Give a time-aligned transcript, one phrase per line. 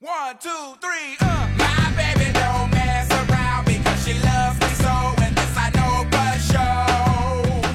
[0.00, 1.18] One, two, three,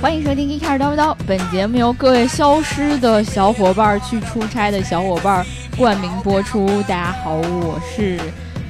[0.02, 5.46] 欢迎收听《一开始叨不叨》，本节目由各位消失的小伙伴儿、去出差的小伙伴儿
[5.78, 6.82] 冠名播出。
[6.84, 8.18] 大家好，我是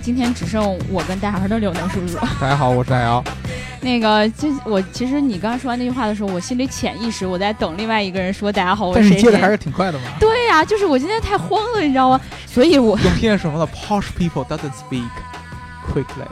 [0.03, 2.17] 今天只剩我跟大孩儿的柳能叔叔。
[2.37, 3.23] 大家好，我是大姚。
[3.79, 10.05] 那个，就我其实你刚刚说完那句话的时候，我心里潜意识我在等另外一个人说“大家好，我但是谁谁是你接的还是挺快的嘛。
[10.19, 12.19] 对呀、就是我今天太慌了，你知道吗？
[12.45, 15.07] 所以我用拼什么的？Posh people doesn't speak
[15.89, 16.27] quickly,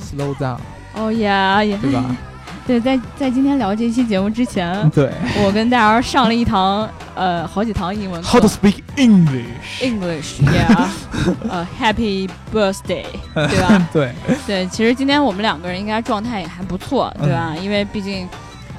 [0.00, 0.56] slow down，
[0.94, 2.16] 哦呀也对吧？
[2.66, 5.10] 对，在在今天聊这期节目之前，对。
[5.44, 10.86] 我跟大姚上了一堂呃好几堂英文课 How to speak English？English，yeah，
[11.48, 13.88] 呃，Happy Birthday， 对吧？
[13.92, 14.12] 对，
[14.46, 17.54] 对，其实今天我们两个人应该状态也还不错，对吧？
[17.60, 18.28] 因为毕竟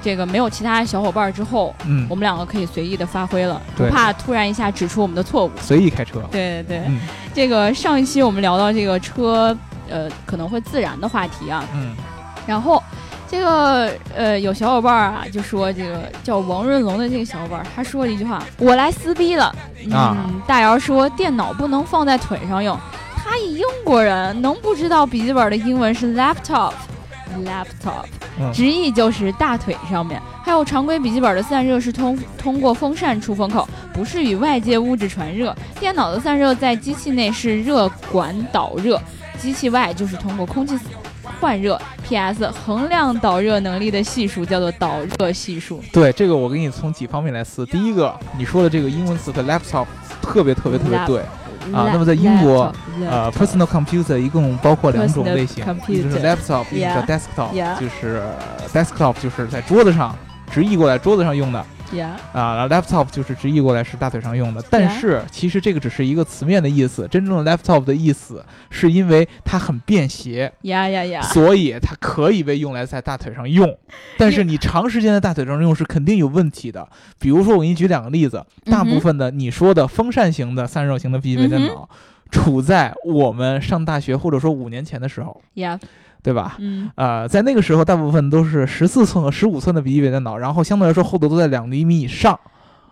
[0.02, 5.52] 这个没有其他小伙伴之后，嗯我，们两个可以随意的发挥了，不怕突然一下指出我们的错误。
[5.62, 6.20] 随意开车。
[6.32, 7.00] 对对对，嗯
[7.34, 9.56] 这个上一期我们聊到这个车，
[9.90, 11.96] 呃，可能会自燃的话题啊，嗯
[12.48, 12.82] 然后
[13.28, 19.54] 这个呃，有小伙伴儿啊就说这个叫王润龙的这个小伙伴儿，他说了一句话：“我来撕逼了。”
[19.88, 22.78] 嗯，啊大姚说电脑不能放在腿上用，
[23.16, 28.06] 他一英国人能不知道笔记本的英文是 laptop，laptop，
[28.40, 30.22] 嗯直译就是大腿上面。
[30.44, 35.56] 还有常规笔记本的散热是通通过风扇出风口，不是与外界物质传热。
[35.80, 39.02] 电脑的散热在机器内是热管导热，
[39.40, 40.78] 机器外就是通过空气
[41.40, 41.80] 换热。
[42.08, 42.48] P.S.
[42.52, 45.82] 衡量导热能力的系数叫做导热系数。
[45.92, 47.66] 对，这个我给你从几方面来撕。
[47.66, 49.88] 第一个，你说的这个英文词的 laptop
[50.22, 51.22] 特别特别特别对。
[51.74, 52.72] 啊那么在英国
[53.10, 60.16] 呃 laptop，personal computer 一共包括两种类型，一个是 laptop，一个叫 desktop，就是呃 desktop 就是在桌子上
[60.52, 61.66] 直译过来桌子上用的。
[62.00, 71.22] 啊然后，laptop 就是直译过来是大腿上用的，但是其实这个只是一个词面的意思，真正的 laptop 的意思是因为它很便携，呀呀呀！
[71.22, 73.78] 所以它可以被用来在大腿上用。
[74.18, 76.88] 但是你长时间在大腿上用是肯定有问题的。
[77.20, 81.88] 比如说，我给你举两个例子，大部分的你说的风扇型的散热型的笔记本电脑，
[82.32, 85.80] 处在我们上大学或者说五年前的时候，呀，
[86.26, 86.56] 对吧？
[86.58, 92.40] 嗯，呃，在那个时候，大部分都是十四寸和十五寸的笔记本电脑，然后相对来说厚度都在两厘米以上。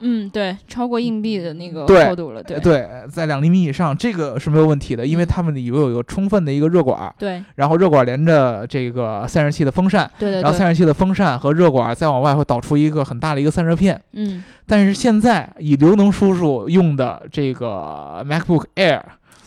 [0.06, 14.00] 嗯，对，超过硬币的那个厚度了，对对，在两厘米以上，这个是没有问题的，因为它们里有有一个充分的一个热管，对然后热管连着这个散热器的风扇，对对对，然后散热器的风扇和热管再往外会导出一个很大的一个散热片。
[14.12, 19.02] 嗯但是现在以刘能叔叔用的这个 MacBook Air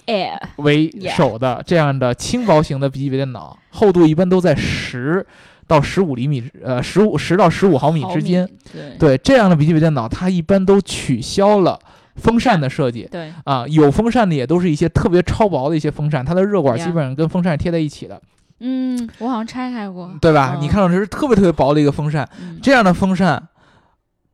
[0.07, 5.27] ，air，为首的这样的轻薄型的笔记本电脑，厚度一般都在十
[5.67, 8.97] 到十五厘米，呃，十五十到十五毫米之间。，对。
[8.99, 11.79] 对这样的笔记本电脑，它一般都取消了
[12.15, 13.09] 风扇的设计。
[13.11, 18.21] 对，啊，有风扇的也都是一些特别超薄的一些风扇，它的热管基本上跟风扇贴在一起的，
[18.61, 20.55] 嗯，我好像拆开过，对吧？
[20.57, 20.63] 嗯。
[20.63, 22.59] 你看到这是特别特别薄的一个风扇，嗯。
[22.63, 23.43] 这样的风扇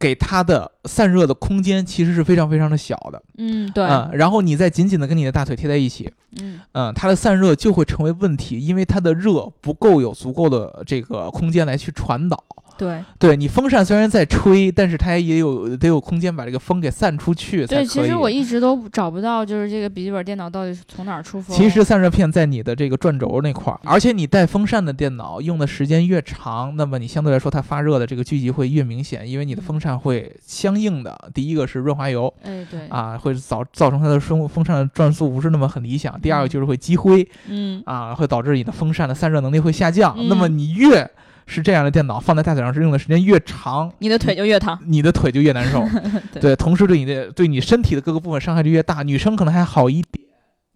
[0.02, 6.58] 给它的散热的空间其实是非常非常的小的，嗯，对，嗯，然后你再紧紧的跟你的大腿贴在一起，嗯。
[6.72, 12.42] 嗯，它的散热就会成为问题，因为它的热不够有足够的这个空间来去传导。
[12.76, 17.86] 对对你风扇虽然在吹，但是它也有得有空间把这个风给散出去对，以。
[17.86, 21.56] 其实我一直都找不到，就是这个笔记本电脑到底是从哪儿出风。
[21.56, 40.16] 其实散热片在你的这个转轴那块儿，而且你带风扇的电脑用的时间越长，那么你相对来说它发热的这个聚集会越明显，因为你的风扇会相应的，第一个是润滑油哎对，啊，会造造成它的风风扇的转速不是那么很理想；第二个就是会积灰嗯啊，会导致你的风扇的散热能力会下降。
[40.18, 41.08] 嗯那么你越
[41.46, 44.78] 是这样的电脑放在大腿上是用的时间越长，你的腿就越疼。
[44.86, 45.84] 你的腿就越难受。
[46.32, 49.02] 对对，同时对你的对你身体的各个部分伤害就越大。
[49.02, 50.26] 女生可能还好一点，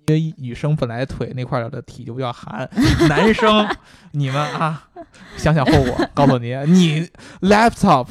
[0.09, 2.69] 因为女生本来腿那块的体就比较寒，
[3.09, 3.67] 男生
[4.13, 4.89] 你们啊，
[5.37, 7.09] 想想后果，告诉你，你
[7.41, 8.07] laptop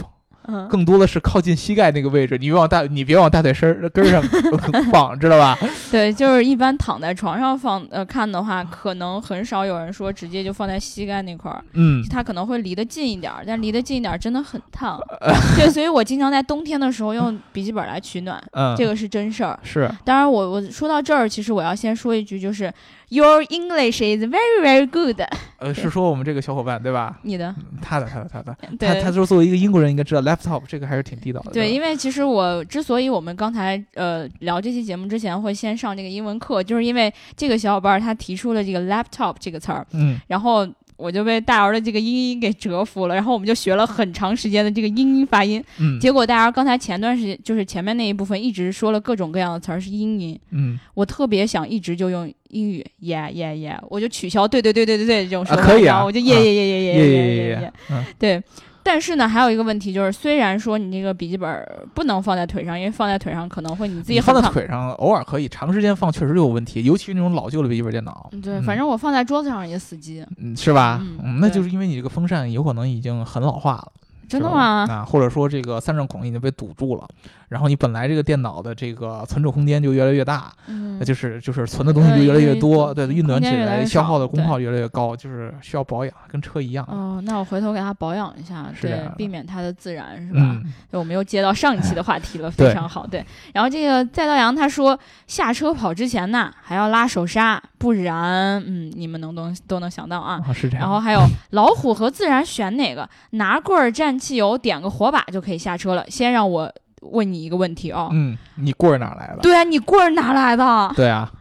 [0.47, 4.21] 嗯，更多的是靠近膝盖那个位置，你别往大你别往大腿身儿根儿上
[4.91, 5.57] 放，知道吧？
[5.91, 14.99] 对，就是一般躺在床上放呃看的话，可能很少有人说直接就放在膝盖那块儿，嗯，它可能会离得近一点儿，但离得近一点儿真的很烫。
[15.57, 19.57] 对，所以我经常在冬天的时候用笔记本来取暖，嗯，这个是真事儿。
[19.63, 22.71] 是当然我，我说到这儿，其实我要先说一句，就是
[23.15, 25.21] Your English is very very good。
[25.57, 27.17] 呃是说我们这个小伙伴对吧？
[27.21, 31.51] 你的他的他的他的，他 他就是作为一个英国人应该知道 laptop 这个还是挺地道的。
[31.51, 40.67] 对，因为其实我之所以我们刚才呃聊这期节目之前会先上这个英文课，就是因为这个小伙伴儿他提出了这个 laptop 这个词儿，嗯然后
[40.97, 45.63] 我就被大姚的这个英音给折服了，然后我们就学了很长时间的这个英音发音。
[45.79, 45.99] 嗯。
[45.99, 55.93] 结果大姚刚才前段时间就是前面那一部分一直说了各种各样的词儿是英音，嗯，我特别想一直就用英语，yeah yeah yeah，我就取消对对对对对对这种说法，可以啊。
[55.93, 57.73] 然后我就耶啊耶耶耶耶耶耶耶耶
[58.17, 58.43] 对。
[58.87, 64.39] 但是呢，还有一个问题就是，虽然说你这个笔记本儿不能放在腿上，因为放在腿上可能会你自己你放。
[64.39, 70.23] 在腿上偶尔可以，长时间放确实有问题，尤其是那种老旧的笔记本电脑，嗯对，嗯反正我放在桌子上也死机。
[70.37, 71.01] 嗯，是吧？
[71.23, 73.91] 嗯那就是因为你这个风扇有可能已经很老化了。
[74.27, 74.85] 真的吗？
[74.89, 77.07] 啊，或者说这个散热孔已经被堵住了，
[77.49, 86.85] 然后你本来这个电脑的这个存储空间就越来越大，嗯那，就是就是存的东西就越来越多，对，运转起来消耗的功耗越来越高，就是需要保养，跟车一样。
[86.89, 90.39] 哦，那我回头给它保养一下，对避免它的自燃，是吧？
[90.41, 93.05] 嗯，对，我们又接到上一期的话题了， 非常好。
[93.05, 93.23] 对，
[93.53, 100.41] 然后这个再道阳他说，下车跑之前呢，还要拉手刹，不然，嗯，你们能都都能想到啊。
[100.47, 100.81] 啊是这样。
[100.81, 103.07] 然后还有老虎和自然选哪个？
[103.31, 106.05] 拿棍儿 蘸汽油，点个火把就可以下车了。
[106.09, 106.71] 先让我
[107.01, 109.41] 问你一个问题啊、嗯，你棍儿哪来的？
[109.41, 110.91] 对啊，你棍儿哪来的？
[110.95, 111.31] 对啊，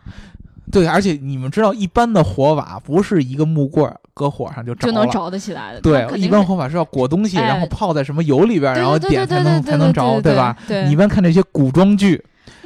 [0.70, 4.74] 对，而且你们知道，一般的火把不是一个木棍儿搁火上就。
[4.74, 5.80] 就能着得起来的。
[5.80, 10.56] 对一般火把是要裹东西，哎然后泡在什么油里边然后点才能才能着，对对吧？
[10.66, 12.22] 对，你一般看那些古装剧，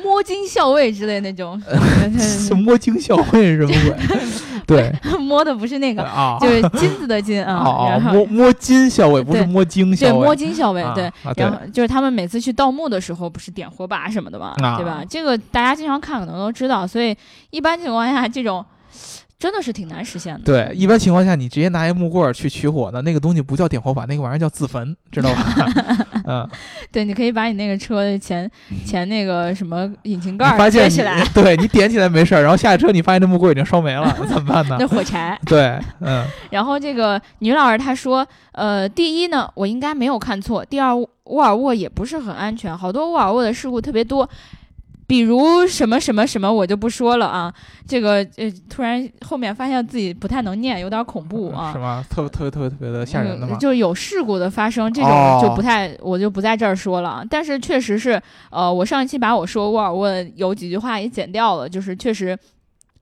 [0.08, 4.18] 摸金校尉之类那种，对对对什么摸金校尉是什么鬼？
[4.66, 7.98] 对对摸的不是那个，啊，就是金子的金啊。
[8.12, 11.10] 摸摸金校尉不是摸金校尉，对摸金校尉，啊对。
[11.36, 15.02] 然后就是他们每次去盗墓的时候，不是点火把什么的嘛，啊对吧？
[15.08, 17.16] 这个大家经常看可能都知道，所以
[17.50, 18.64] 一般情况下这种
[19.38, 20.40] 真的是挺难实现的。
[20.44, 25.54] 对，一般情况下你直接拿一木棍儿去取火的，那个东西不叫点火法，那个玩意儿叫自焚，知道吧？
[26.26, 26.48] 嗯，
[26.90, 28.50] 对，你可以把你那个车的前
[28.84, 34.88] 前那个什么引擎盖儿发现起来，对你点起来没事儿，然后下车你发现那木棍已经烧没了， 那怎么办呢那？
[34.88, 35.38] 火柴。
[35.46, 44.28] 对，嗯， 然后这个女老师她说，呃，第一呢，我应该没有看错；第二，沃尔沃也不是很安全，好多沃尔沃的事故特别多。
[45.08, 47.52] 比如什么什么什么，我就不说了啊。
[47.86, 51.72] 这个呃，突然后面发现自己不太能念，有点恐怖 啊。
[51.72, 52.04] 是吗？
[52.10, 53.56] 特别特别特别特别的吓人的嗯吗？
[53.58, 57.24] 就是有事故的发生，这种哦就不太，我就不在这儿说了啊。
[57.28, 58.20] 但是确实是，
[58.50, 62.38] 呃，我上一期把我说沃尔沃有几句话也剪掉了，就是确实。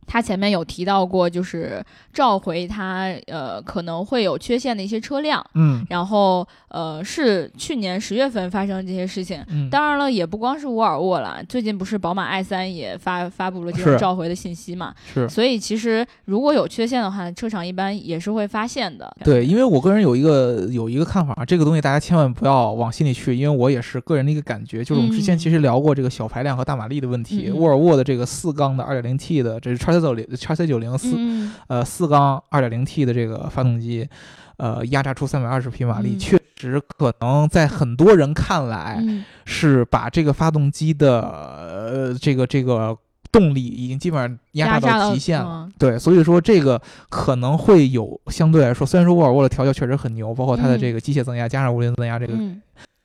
[0.06, 9.42] 他前面有提到过，就是召回他呃可能会有缺陷的一些车辆，嗯然后呃是去年十月份发生这些事情。
[9.48, 14.94] 嗯，当然了，也不光是沃尔沃了，最近不是宝马 i 三也发发布了这种是召回的信息嘛？
[15.12, 15.28] 是。
[15.28, 19.14] 所以其实如果有缺陷的话，车厂一般也是会发现的。
[19.24, 27.50] 对，因为我个人有一个有一个看法，这个东西大家千万不要往心里去，因为我也是个人的一个感觉，就是我们之前嗯其实聊过这个小排量和大马力的问题。
[27.50, 34.08] 沃尔沃的这个四缸的 2.0T 的，这是叉 C 九零叉 C 九零四嗯，呃四缸二点零 T 的这个发动机，
[34.56, 36.18] 呃压榨出三百二十匹马力，嗯。
[36.18, 39.24] 确实可能在很多人看来嗯。
[39.44, 42.96] 是把这个发动机的呃这个这个
[43.30, 45.66] 动力已经基本上压榨到极限了。
[45.66, 45.72] 嗯。
[45.78, 52.62] 对，所以说这个可能会有相对来说，虽然说沃尔沃的调教确实很牛，包括它的嗯这个机械增压加上涡轮增压这个，嗯。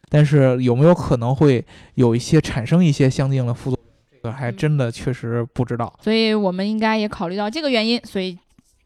[0.09, 1.65] 但是有没有可能会
[1.95, 3.77] 有一些产生一些相应的副作用？
[3.77, 3.80] 这
[4.21, 5.91] 个还真的确实不知道。
[6.01, 8.37] 所以我们应该也考虑到这个原因，所以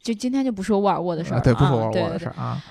[0.02, 2.62] 就今天就不说沃尔沃的事儿对，不说沃尔沃啊对对对的事儿啊。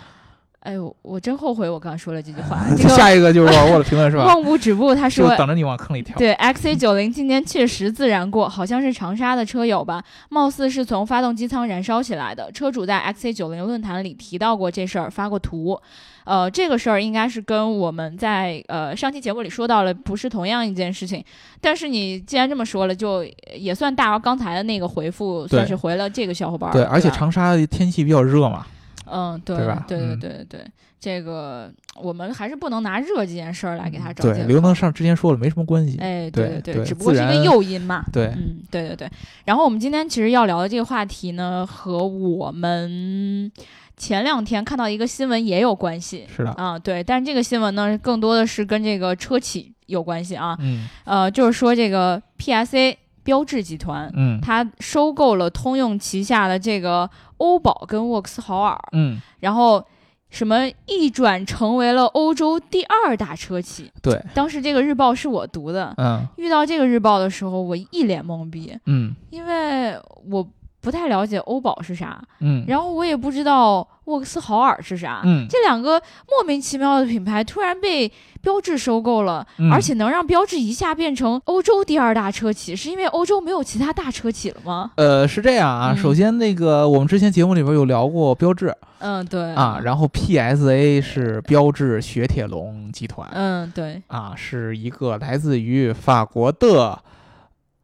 [0.64, 2.64] 哎呦，我真后悔我刚说了这句话。
[2.74, 4.24] 这个下一个就是沃尔沃的评论是吧？
[4.32, 5.36] 望不止步，他说。
[5.36, 6.16] 等着你往坑里跳。
[6.16, 12.50] 对，XC 九零今年确实自燃过，好像是长沙的车友吧，貌似是从发动机舱燃烧起来的。
[12.50, 15.78] 车主在 XC 九零论坛里提到过这事儿，发过图。
[16.24, 21.22] 呃，这个事儿应该是跟我们在呃上期节目里说到了不是同样一件事情。
[21.60, 23.22] 但是你既然这么说了，就
[23.54, 26.72] 也算大姚刚才的那个回复，算是回了这个小伙伴儿。
[26.72, 28.64] 对，而且长沙的天气比较热嘛。
[29.06, 30.60] 嗯，对对吧对对嗯对
[31.00, 31.70] 这个
[32.00, 34.48] 我们还是不能拿热这件事儿来给他找借对，口。
[34.48, 35.98] 刘能上之前说了没什么关系。
[35.98, 38.02] 哎，对对对只不过是一个诱因嘛。
[38.10, 39.10] 对，嗯，对对对。
[39.44, 43.52] 然后我们今天其实要聊的这个话题呢，和我们
[43.98, 46.50] 前两天看到一个新闻也有关系是的。
[46.52, 46.78] 啊。
[46.78, 50.56] 对，但是这个新闻呢，更多的是跟这个车企有关系啊。
[50.60, 54.08] 嗯呃，就是说这个 PSA 标致集团。
[54.14, 54.38] 嗯。
[54.40, 59.84] 它收购了通用旗下的这个欧宝跟沃克斯豪尔，嗯，然后
[60.30, 63.90] 什么一转成为了欧洲第二大车企。
[64.02, 66.24] 对，当时这个日报是我读的，嗯。
[66.36, 69.14] 遇到这个日报的时候，我一脸懵逼，嗯。
[69.30, 69.98] 因为
[70.30, 70.46] 我
[70.84, 75.22] 不太了解欧宝是啥，嗯然后我也不知道沃克斯豪尔是啥。
[75.24, 75.98] 嗯，这两个
[76.28, 78.12] 莫名其妙的品牌突然被
[78.42, 84.90] 标致收购了，嗯而且能让标致一下变成欧洲第二大车企，是因为欧洲没有其他大车企了吗？
[84.96, 96.98] 呃是这样啊，嗯首先那个我们之前节目里边有聊过标致嗯，对啊，然后 PSA 是标致雪铁龙集团嗯，对，啊，是一个来自于法国的，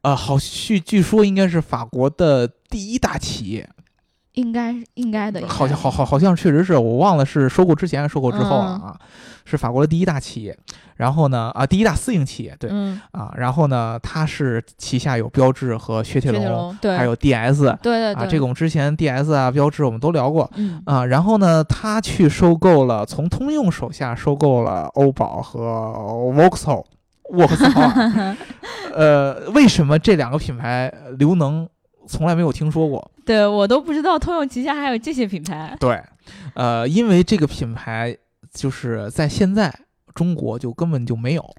[0.03, 3.69] 呃，好据据说应该是法国的第一大企业，
[4.35, 8.89] 应该应该的，好像好好好像确实是我忘了是收购之前还是收购之后了嗯。
[8.89, 8.97] 啊，
[9.45, 10.57] 是法国的第一大企业。
[10.97, 12.69] 然后呢，啊，第一大私营企业，对。
[12.71, 20.51] 嗯，啊，然后呢，它是旗下有标志和雪铁龙，对，还有 DS 对对对，啊，这个我们之前 DS 啊、标志我们都聊过。
[20.57, 20.83] 嗯。
[20.85, 25.59] 啊，然后呢，他去收购了，从通用手下收购了欧宝和
[26.37, 26.85] Vauxhall
[27.31, 28.37] 沃克斯豪尔。
[28.95, 31.67] 呃，为什么这两个品牌呃刘能
[32.11, 33.11] 从来没有听说过？
[33.25, 35.77] 对我都不知道通用旗下还有这些品牌。
[35.79, 36.03] 对，
[36.55, 38.17] 呃，因为这个品牌
[38.53, 39.73] 就是在现在
[40.15, 41.55] 中国就根本就没有，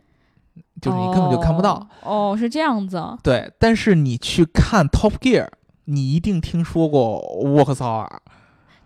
[0.81, 1.88] 就是你根本就看不到。
[2.03, 2.31] 哦。
[2.34, 3.01] 哦，是这样子。
[3.24, 5.48] 对，但是你去看 Top Gear，
[5.86, 8.22] 你一定听说过沃克斯豪尔。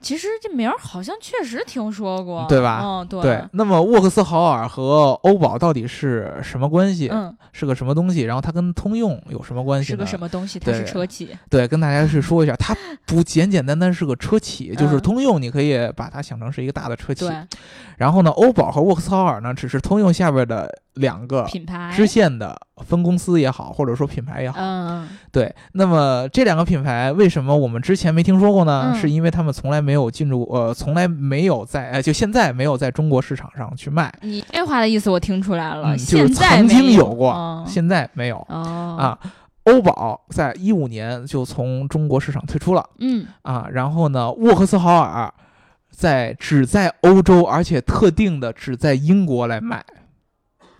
[0.05, 7.09] 其实这名儿好像确实听说过，对吧嗯，对，对，那么沃克斯豪尔和欧宝到底是什么关系？
[7.11, 8.21] 嗯，是个什么东西？
[8.21, 9.97] 然后它跟通用有什么关系呢？
[9.97, 10.59] 是个什么东西？
[10.59, 11.35] 它是对车企。
[11.49, 17.27] 对，跟大家去说一下，它不简简单单是个车企，就是嗯通用，你可以把它想成是一个大的车企。
[17.27, 17.35] 对，
[17.97, 21.91] 然后呢，欧宝和沃克斯豪尔呢，只是通用下边的两个品牌。
[21.95, 24.59] 支线的分公司也好，或者说品牌也好。
[24.59, 28.91] 嗯，对，那么这两个品牌为什么我们之前没听说过呢？
[28.93, 34.13] 嗯是因为他们从来没有进入，呃，从来没有在，呃，就现在没有在中国市场上去卖。
[34.21, 39.19] 你这话的意思我听出来了，嗯，就是曾经有过，嗯现在没有、哦啊。
[39.65, 45.33] 欧宝在一五年就从中国市场退出了嗯，啊，然后呢，沃克斯豪尔
[45.89, 49.83] 在只在欧洲，而且特定的只在英国来卖。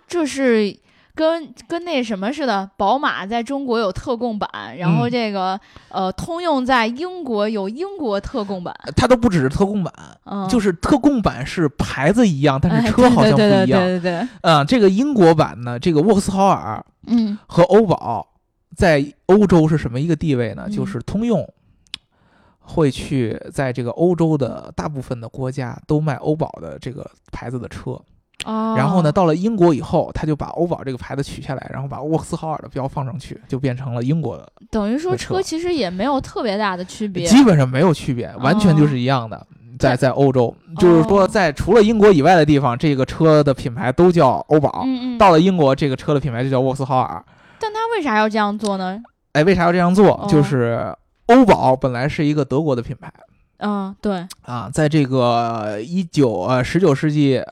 [0.06, 0.78] 这是。
[1.16, 5.58] 跟跟那什么似的，宝马在中国有特供版，然后嗯这个、
[5.88, 9.90] 呃，通用在英国有英国特供版，它都不只是特供版，
[10.26, 13.80] 嗯，就是特供版是牌子一样，但哎是车好像不对对一样。
[13.80, 18.28] 对对对对，啊，这个英国版呢，这个沃克斯豪尔嗯和欧宝
[18.76, 20.64] 在欧洲是什么一个地位呢？
[20.66, 21.50] 嗯就是通用
[22.60, 27.98] 会去在这个欧洲的大部分的国家都卖欧宝的这个牌子的车，
[28.44, 39.46] 哦，然后呢，到了英国以后，他就把欧宝这个牌子取下来，然后把沃克斯豪尔的标放上去，就变成了英国的，等于说车车其实也没有特别大的区别，基本上没有区别，完全就是一样的。
[39.78, 44.82] 在在欧洲，就是说哦在除了英国以外的地方，这个车的品牌都叫欧宝。
[44.86, 47.22] 嗯嗯，到了英国，这个车的品牌就叫沃斯豪尔。
[47.60, 48.98] 但他为啥要这样做呢？
[49.32, 50.12] 哎，为啥要这样做？
[50.12, 53.12] 哦就是欧宝本来是一个德国的品牌
[53.58, 57.42] 嗯，对，啊，在这个一九呃十九世纪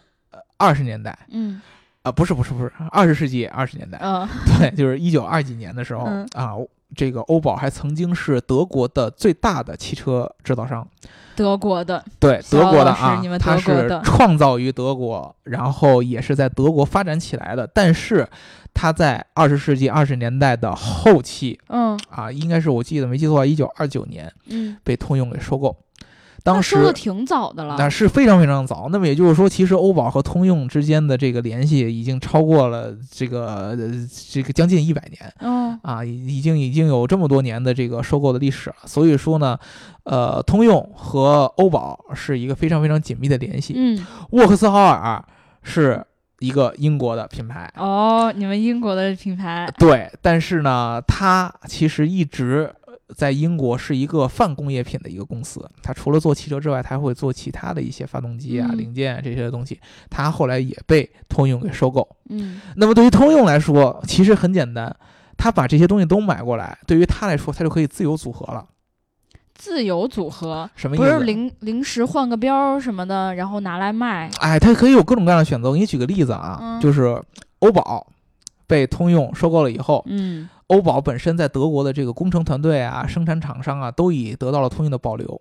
[0.57, 1.61] 二十年代嗯
[2.03, 6.53] 啊，不是不是不是二十世纪二十年代，嗯 对，就是一九二几年的时候、嗯啊，
[6.95, 10.87] 这个欧宝还曾经是德国的最大的汽车制造商。
[11.37, 17.67] 德国的，对，德国的啊你们，它是德国的创造于德国，然后也是在德国发展起来的。
[17.67, 18.25] 但是
[18.73, 25.77] 它在二十世纪二十年代的后期嗯啊，应该是我记得没记错，一九二九年嗯，被通用给收购。
[26.45, 28.89] 当时说的挺早的了，那是非常非常早。
[28.93, 33.77] 那么也就是说，其实欧宝和通用之间的这个联系已经超过了这个、呃
[34.31, 35.35] 这个将近一百年。
[35.41, 39.59] 嗯啊，已已经已经有这么多年的这个收购的历史了，所以说呢，
[40.05, 43.73] 呃，通用和欧宝是一个非常非常紧密的联系。
[43.77, 45.25] 嗯，沃克斯豪尔
[45.63, 46.05] 是
[46.41, 52.71] 一个英国的品牌，哦，你们英国的品牌，对，但是呢，它其实一直
[53.17, 55.69] 在英国是一个泛工业品的一个公司。
[55.83, 59.81] 它除了做汽车之外，它还会做其他的一些发动机啊、嗯零件啊这些东西。
[60.09, 62.09] 它后来也被通用给收购。
[62.31, 64.95] 嗯那么对于通用来说，其实很简单，
[65.37, 68.67] 他把这些东西都买过来，对于他来说，他就可以自由组合了。
[69.55, 71.05] 自由组合，什么意思？
[71.05, 75.69] 不是临临时换个标什么的，然后拿来卖，哎，它可以有各种各样的选择。
[75.69, 77.23] 我给你举个例子啊，嗯就是
[77.61, 78.05] 欧宝
[78.67, 85.41] 被通用收购了以后，嗯欧宝本身在德国的这个工程团队啊、生产厂商啊，都已得到了通用的保留，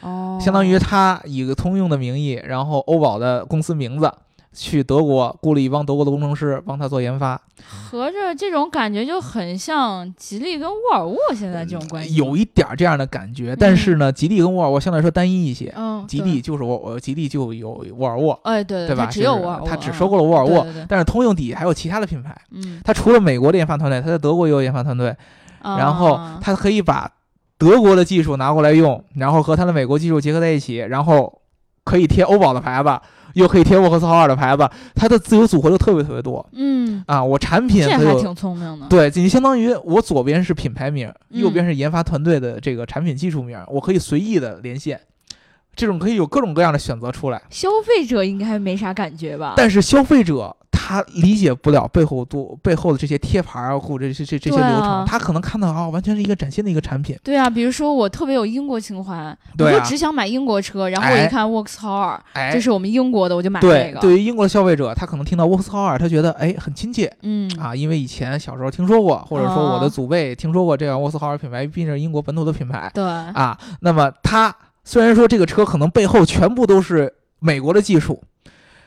[0.00, 4.12] 哦，相当于他以个通用的名义，然后欧宝的公司名字。
[4.52, 13.54] 去德国雇了一帮德国的工程师帮他做研发，合着这种感觉就很像吉利跟沃尔沃现在这种关系，有一点儿这样的感觉。
[13.54, 19.06] 但是呢，吉利跟沃尔沃相对来说单一一些，嗯，吉利就是沃，呃吉利就有沃尔沃，哎对对吧？
[19.06, 20.86] 只有沃尔沃，它只嗯收购了沃尔沃，对对对。
[20.88, 22.36] 但是通用底下还有其他的品牌。
[22.50, 25.14] 嗯，它除了美国的研发团队，它在德国也有研发团队，
[25.62, 27.08] 然后啊它可以把
[27.56, 31.40] 德国的技术拿过来用，然后和它的美国技术结合在一起，然后
[31.84, 33.00] 可以贴欧宝的牌子，
[33.34, 37.22] 又可以贴沃克斯豪尔的牌子，它的自由组合就特别特别多嗯，啊！
[37.22, 38.86] 我产品这还挺聪明的。
[38.88, 45.00] 对，你相当于我左边是品牌名，嗯右边是研发团队的这个产品技术名，我可以随意的连线，
[45.74, 47.40] 这种可以有各种各样的选择出来。
[47.50, 49.54] 消费者应该没啥感觉吧？
[49.56, 50.54] 但是消费者
[50.90, 57.16] 他理解不了背后多背后的这些贴牌啊，或者这这这些流程，啊他可能看到啊，完全是一个崭新的一个产品。
[57.22, 59.74] 对啊，比如说我特别有英国情怀，对啊。
[59.76, 61.28] 我就只想买英国车，然后我一哎。
[61.28, 64.00] 看沃克斯豪尔，哎，这是我们英国的，我就买这，个。
[64.00, 67.48] 对于英国的消费者，他可能听到沃克斯豪尔，他觉得哎很亲切嗯。
[67.56, 69.88] 啊，因为以前小时候听说过，或者说我的哦。
[69.88, 73.56] 祖辈听说过这样沃克斯豪尔品牌，毕竟是英国本土的品牌对，啊。
[73.82, 78.20] 那么他虽然说这个车可能背后全部都是美国的技术，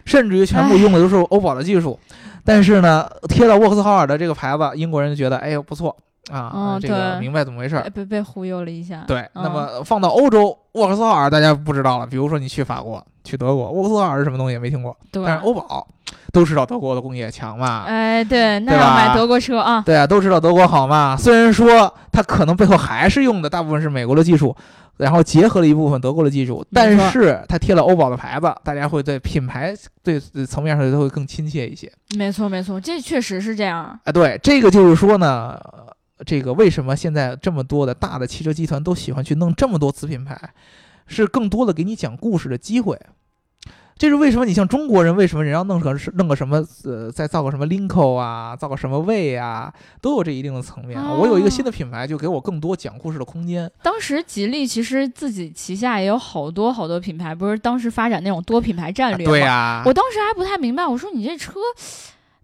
[0.05, 1.99] 甚至于全部用的都是欧宝的技术，
[2.43, 5.95] 但是呢，贴到沃克斯豪尔的这个牌子，英国人就觉得哎呦不错。
[6.31, 7.89] 啊，嗯这个明白怎么回事儿被。
[7.89, 9.03] 被被忽悠了一下。
[9.07, 12.07] 对，嗯那么放到欧洲，沃克斯豪尔大家不知道了。
[12.07, 15.85] 比如说你去法国、去德国，沃克斯豪尔是什么东西也没听过，对，但是欧宝
[16.31, 19.83] 都知道德国的工业强嘛，哎，对，那要买德国车啊。
[19.85, 21.17] 对啊，都知道德国好嘛。
[21.17, 24.55] 虽然说它可能背后还是用的大部分是美国的技术，
[24.97, 31.91] 然后结合了一部分德国的技术，但是它贴了欧宝的牌子，大家会对品牌对对层面上都会更亲切一些。
[32.17, 33.83] 没错没错，这确实是这样。
[34.03, 35.85] 啊，对，这个就是说呢，呃
[36.25, 40.53] 这个为什么现在这么多的大的汽车集团都喜欢去弄这么多子品牌，
[41.07, 42.99] 是更多的给你讲故事的机会。
[43.95, 44.45] 这是为什么？
[44.45, 51.13] 你像中国人，为什么人要弄个弄个什么呃，再造个什么 Linko 啊，造个什么魏啊，都有这一定的层面啊。
[51.13, 53.71] 我有一个新的品牌，就给我更多讲故事的空间。
[53.83, 59.31] 当时吉利其实自己旗下也有好多好多品牌，不是当时发展那种多品牌战略吗？
[59.31, 61.53] 对呀、我当时还不太明白，我说你这车。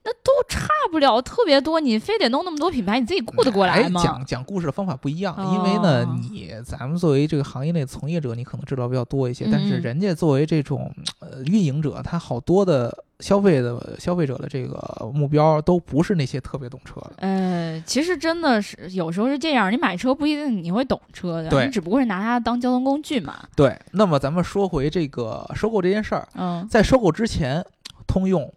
[0.10, 4.02] 那都差不了特别多，你非得弄那么多品牌，你自己顾得过来吗？
[4.02, 17.14] 哎、讲讲故事的方法不一样，因为呢哦，你咱们作为这个行业内从业者，你可能知道比较多一些，但是人家作为这种呃运营者，他好多的消费的消费者的这个目标都不是那些特别懂车的。
[17.18, 23.36] 呃，其实真的是有时候是这样，你买车不一定你会懂车的，对你只不过是拿它当交通工具嘛。
[23.56, 27.64] 对，那么咱们说回这个收购这件事儿，嗯在收购之前，
[28.08, 28.52] 通用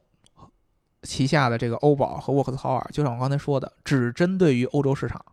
[1.03, 5.25] 旗下的这个欧宝和沃克斯豪尔，就像我刚才说的，只针对于欧洲市场。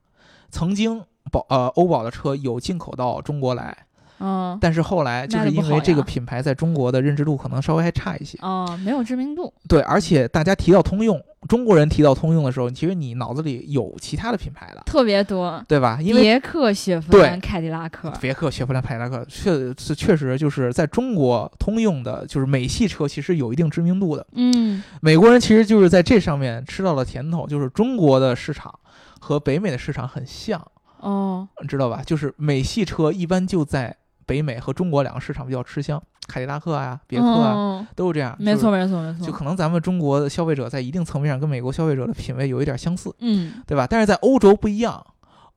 [0.49, 3.85] 曾经宝呃欧宝的车有进口到中国来，
[4.19, 8.38] 嗯但是后来就是因为这个品牌在中国的认知度可能稍微还差一些。
[8.41, 9.53] 哦，没有知名度。
[9.67, 15.99] 对，而且大家提到通用，中国人提到通用的时候，其实你脑子里有其他的品牌了，特别多，对吧？
[16.01, 24.27] 因为别克、雪佛兰、凯迪拉克，别克、雪佛兰、凯迪拉克确是确实就是在中国通用的，就是美系车其实有一定知名度的。
[24.34, 28.73] 嗯，美国人其实就是在这上面吃到了甜头，就是中国的市场
[29.19, 30.62] 和北美的市场很像，
[30.99, 32.01] 哦，你知道吧？
[32.05, 33.95] 就是美系车一般就在
[34.29, 38.35] 北美和中国两个市场比较吃香，凯迪拉克啊、别克啊、嗯，都是这样。
[38.37, 43.87] 没错，没错，没错，就可能咱们中国的消费者在一定层面上跟美国消费者的品味有一点相似，嗯，对吧？
[43.89, 45.03] 但是在欧洲不一样，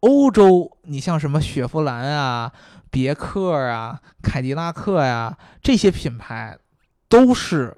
[0.00, 2.50] 欧洲你像什么雪佛兰啊、
[2.90, 6.56] 别克啊、凯迪拉克呀、这些品牌
[7.10, 7.76] 都是。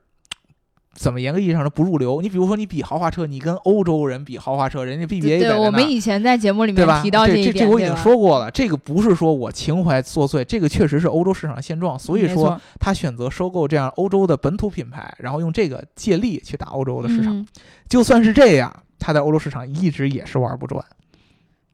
[0.94, 2.22] 怎么严格意义上说不入流？
[2.22, 7.02] 你比如说，你比豪华车，你跟欧洲人比豪华车，人家 BBA 对对，在那儿我们以前在节目里面？
[7.02, 11.98] 提到这一点，这我已经说过了，这个不是说我情怀作祟，这个确实是欧洲市场的现状。
[11.98, 17.36] 所以说，他选择收购这样欧洲的本土品牌，然后用这个借力去打欧洲的市场。
[17.36, 17.46] 嗯
[17.86, 20.82] 就算是这样，他在欧洲市场一直也是玩不转。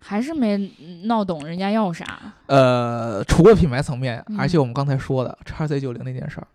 [0.00, 0.70] 还是没
[1.04, 2.04] 闹懂人家要啥。
[2.46, 6.46] 呃，除了品牌层面，嗯而且我们刚才说的叉 C 九零那件事儿，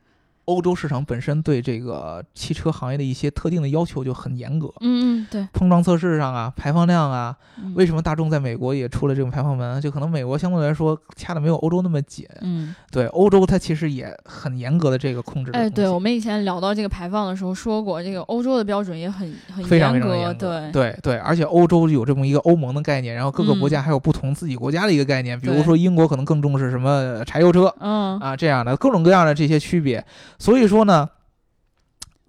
[0.46, 4.68] 欧洲市场本身对这个汽车行业的一些特定的要求就很严格。
[4.82, 9.82] 嗯嗯，对，碰撞测试上啊，排放量啊，嗯为什么大众在美国也出了这种排放门？
[9.82, 12.26] 就可能美国相对来说掐的没有欧洲那么紧。
[12.42, 20.72] 嗯，对，欧洲它其实也很严格的这个控制的哎，对，我们以前聊到这个排放的时候说过，这个欧洲的标准也很很非常非严格，常严格。
[20.72, 30.04] 对，对对，而且欧洲有这么一个欧盟的概念，然后各个国家嗯还有不同自己国家的一个概念，比如说英国可能更重视什么柴油车嗯啊这样的各种各样的这些区别。
[30.38, 31.10] 所以说呢，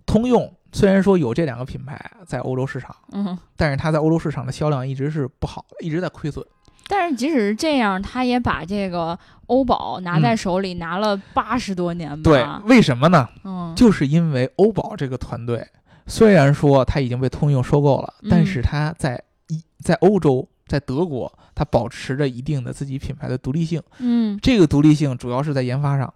[0.04, 6.44] 通用虽然说有这两个品牌在欧洲市场，嗯，但是它在欧洲市场的销量一直是不好，一直在亏损。
[6.88, 12.16] 但是即使是这样，他也把这个欧宝拿在手里拿了八十多年吧。
[12.16, 13.28] 嗯对，为什么呢？
[13.42, 15.66] 嗯，就是因为欧宝这个团队，
[16.06, 23.82] 虽然说它已经被通用收购了，但嗯是它在一在欧洲，在德国，它保持着一定的自己品牌的独立性。
[23.98, 26.14] 嗯这个独立性主要是在研发上，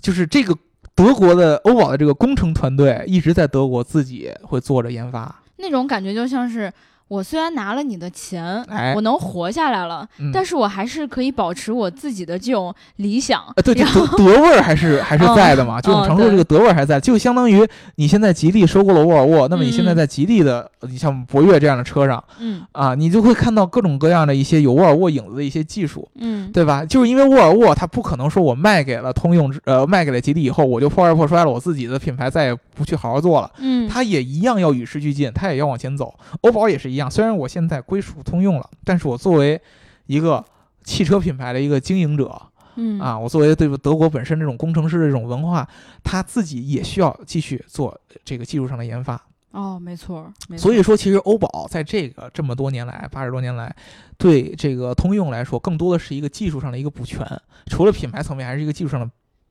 [0.00, 0.56] 就是这个
[0.94, 5.42] 德国的欧宝的这个工程团队一直在德国自己会做着研发。
[5.56, 6.72] 那种感觉就像是
[7.08, 13.42] 我虽然拿了你的钱，哎我能活下来了，嗯但是我还是可以保持我自己的这种理想。
[13.56, 17.66] 呃，对，这德德味儿还是 还是在的嘛，就我们常说这个德味儿还在，就相当于
[17.96, 26.08] 你现在吉利收购了沃尔沃，那么你现在在吉利的，你像博越这样的车上嗯啊，你就会看到各种各样的一些有沃尔沃影子的一些技术。
[26.16, 26.84] 嗯，对吧？
[26.84, 33.50] 就是因为沃尔沃，它不可能说我卖给了通用，呃，卖给了吉利以后，我就破罐破摔了，我自己的品牌再也不去好好做了。
[33.58, 36.12] 嗯，它也一样要与时俱进，它也要往前走。
[36.42, 39.60] 欧宝也是一样，虽然我现在归属通用了，但是我作为
[40.06, 40.44] 一个
[40.84, 42.40] 汽车品牌的一个经营者
[42.76, 43.00] 嗯。
[43.00, 45.66] 啊，我作为对德国本身这种工程师的这种文化，
[46.04, 49.20] 他自己也需要继续做这个技术上的研发。
[49.50, 50.58] 哦，没错，没。
[50.58, 53.74] 错所以说，其实欧宝在这个这么多年来，八十多年来，
[54.18, 57.26] 对这个通用来说，更多的是一个技术上的一个补全，
[57.66, 59.10] 除了品牌层面，还是一个技术上的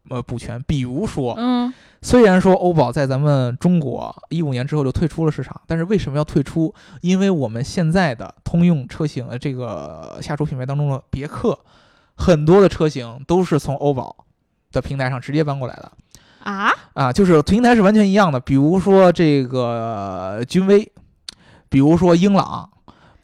[0.09, 0.61] 呃补全。
[0.63, 6.73] 比如说，嗯虽然说欧宝在咱们中国一五年之后就退出了市场，但是为什么要退出？
[7.01, 11.57] 因为我们现在的通用车型，的这个下属品牌当中的别克，
[12.15, 14.15] 很多的车型都是从欧宝
[14.71, 15.91] 的平台上直接搬过来的。
[16.43, 18.39] 啊，啊，就是平台是完全一样的。
[18.39, 20.89] 比如说这个君威，
[21.67, 22.69] 比如说英朗，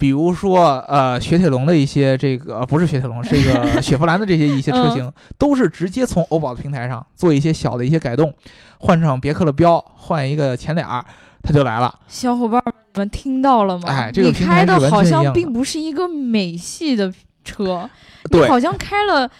[0.04, 8.34] 比如说呃雪铁龙的一些这个呃不是雪铁龙， 是这个雪佛兰的这些一些车型，都是直接从欧宝的平台上做一些小的一些改动，
[8.80, 11.06] 换上别克的标，换一个前脸儿，
[11.42, 12.02] 它就来了。
[12.10, 12.62] 小伙伴
[12.96, 13.84] 们听到了吗？
[13.88, 17.10] 哎这个你开平台是完好像并不是一个美系的
[17.46, 17.90] 车，
[18.30, 18.42] 你。
[18.42, 19.32] 好像开了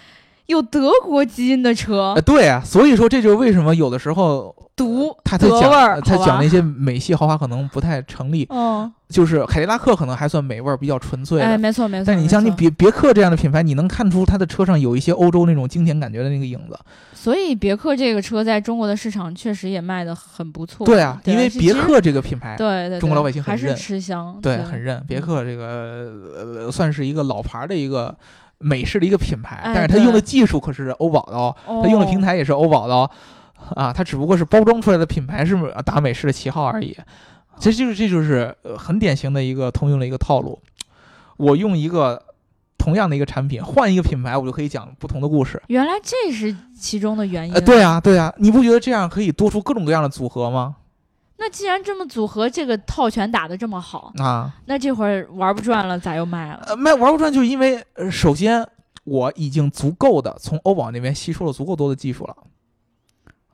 [0.48, 2.14] 有德国基因的车。
[2.16, 6.02] 呃，，对啊，所以说这就是为什么有的时候毒他他讲德味儿，好吧？
[6.02, 12.06] 他讲那些美系豪华可能不太成立， 嗯，就是凯迪拉克可能还算美味儿比较纯粹的，哎，没错没错。
[12.08, 16.78] 但你像你别别克这样的品牌，你能看出它的车上有一些欧洲那种经典感觉的那个影子。
[17.14, 20.86] 所以别克这个车在中国的市场确实也卖的很不错。
[20.86, 23.00] 对啊，因为别克这个品牌，对对，对。
[23.00, 23.76] 中国老百姓很还是认。
[23.78, 25.02] 吃香，对，对，很认。
[25.08, 28.14] 别克这个呃算是一个老牌的一个
[28.64, 32.36] 美式的一个品牌，哎但是它用的技术可是欧宝的哦，它用的平台。
[32.36, 33.10] 也是欧宝的哦。
[33.76, 36.98] 啊，它只不过是包装出来的品牌是打美式的旗号而已。
[37.60, 40.60] 这就是这就是呃很典型的一个通用的一个套路。
[41.38, 42.22] 我用一个
[42.78, 45.62] 同样的一个产品换一个品牌，我就可以讲不同的故事。
[45.68, 47.54] 原来这是其中的原因。
[47.54, 47.82] 呃，对。
[47.82, 50.76] 啊，对啊，你不觉得这样可以多出各种各样的组合吗？
[51.38, 56.64] 那既然这么组合，这个套拳打得这么好，啊，那这会儿玩不转了，咋又卖了？
[56.68, 58.66] 呃，卖玩不转，就是因为呃，首先
[59.04, 62.36] 我已经足够的从欧宝那边吸收了足够多的技术了，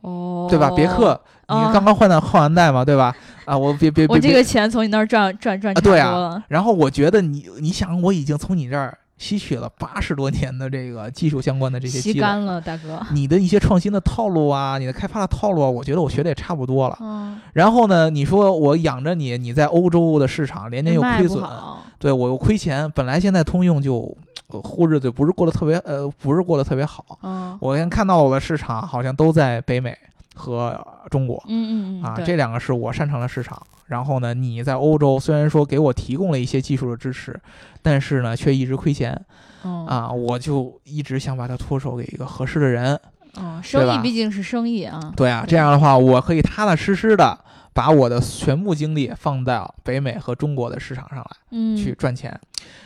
[0.02, 0.70] 哦，对吧？
[0.76, 3.16] 别克，你啊刚刚换的换完代嘛，对吧？
[3.46, 6.44] 啊，我别别我这个钱从你那儿赚赚赚啊，对啊。。
[6.48, 13.00] 然后我觉得你，你想，我已经从你这儿吸取了八十多年的这个技术相关的这些积累，吸干了，大哥。
[13.12, 16.98] 你的一些创新的套路啊，你的开发的套路啊，我觉得我学的也差不多了。
[17.02, 21.44] 嗯，然后呢，你说我养着你，你在欧洲的市场连年又亏损，
[22.00, 22.90] 对我又亏钱。
[22.92, 24.16] 本来现在通用就
[24.48, 27.20] 呃糊日子不是过得特别呃不是过得特别好。
[27.22, 29.96] 嗯我先看到我的市场好像都在北美
[30.34, 30.80] 和
[31.10, 33.62] 中国嗯嗯嗯啊，这两个是我擅长的市场。
[33.90, 37.38] 然后呢，你在欧洲虽然说给我提供了一些技术的支持，
[37.82, 39.20] 但是呢却一直亏钱
[39.66, 42.98] 嗯啊，我就一直想把它脱手给一个合适的人。
[43.36, 45.12] 哦，生意毕竟是生意啊。
[45.16, 47.38] 对啊，这样的话我可以踏踏实实的
[47.74, 51.38] 把我的全部精力放到北美和中国的市场上来。
[51.52, 52.40] 嗯，去赚钱。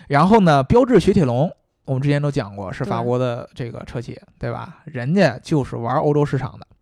[0.07, 1.51] 然后呢，标致雪铁龙，
[1.85, 4.79] 我们之前都讲过，是法国的这个车企，对吧？
[4.85, 6.72] 人家就是玩欧洲市场的那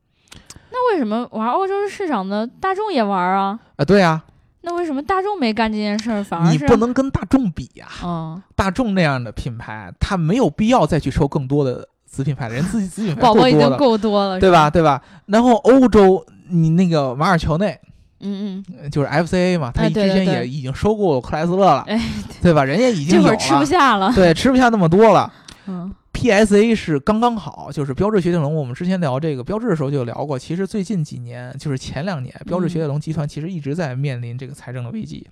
[0.92, 3.60] 为什么玩欧洲市场的大众也玩啊？
[3.76, 4.24] 啊，对啊，
[4.62, 14.70] 那为什么大众没干这件事儿，反而是你不能跟大众比呀、嗯，大众那样的品牌，它没有必要再去收更多的子品牌 了，人自己子品牌宝宝已经够多了，对吧？
[14.70, 15.02] 对吧？
[15.28, 17.80] 然后欧洲，你那个马尔乔内。
[18.24, 22.00] 嗯嗯，呃就是 FCA 嘛，他之前也已经收购克莱斯勒了，哎，
[22.40, 22.64] 对吧？
[22.64, 24.14] 人家已经有了，这会儿吃不下了。
[24.14, 25.34] 对，吃不下那么多了。
[25.66, 28.54] 嗯 PSA 是刚刚好，就是标致雪铁龙。
[28.54, 35.26] 我们之前聊这个标致的时候就聊过，其实最近几年，就是前两年，标致雪铁龙集团其实一直在面临这个财政的危机，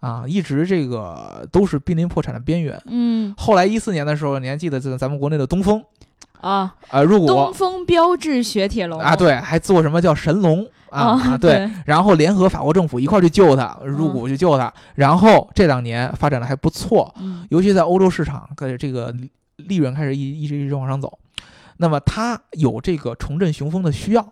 [0.00, 2.80] 啊，一直这个都是濒临破产的边缘。
[2.86, 3.32] 嗯。
[3.36, 5.82] 后来一四年的时候，你还记得这个咱们国内的东风？
[6.40, 7.26] 啊，啊，入股。
[7.26, 8.98] 东风标致雪铁龙。
[9.00, 10.66] 啊，对，还做什么叫神龙？
[10.90, 11.70] 啊对，对。
[11.86, 17.46] 然后联合法国政府一块儿去救它，入股去救它，然后这两年发展的还不错，嗯。
[17.50, 19.14] 尤其在欧洲市场，跟这个
[19.60, 21.18] 利利润开始一一直一直往上走，
[21.76, 24.26] 那么它有这个重振雄风的需要，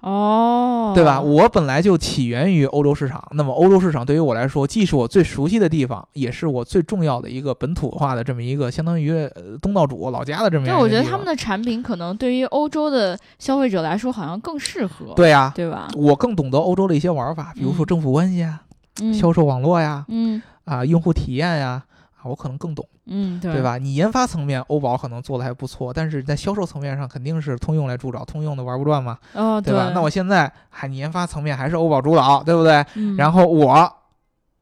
[0.00, 1.20] 哦，对吧？
[1.20, 10.76] 我本来就起源于欧洲市场，那么欧洲市场对于我来说，既是我最熟悉的地方，也是我最重要的一个本土化的这么一个相当于呃东道主老家的这么一个。
[10.76, 15.88] 我觉得他们的产品可能对于欧洲的消费者来说好像更适合，对呀、对吧？
[15.94, 18.62] 我更懂得欧洲的一些玩法，比如说嗯政府关系啊、
[19.00, 21.82] 嗯，销售网络呀，嗯啊，用户体验呀，
[22.16, 23.62] 啊，我可能更懂，嗯，对对？
[23.62, 23.78] 吧？
[23.78, 29.90] 你研发层面，欧宝可能做的还不错，但是在销售层面上肯定是通用来主导，通用的玩不转嘛，哦，对吧？
[29.94, 32.84] 那我现在还你研发层面还是欧宝主导，对不对？
[32.94, 33.92] 嗯然后我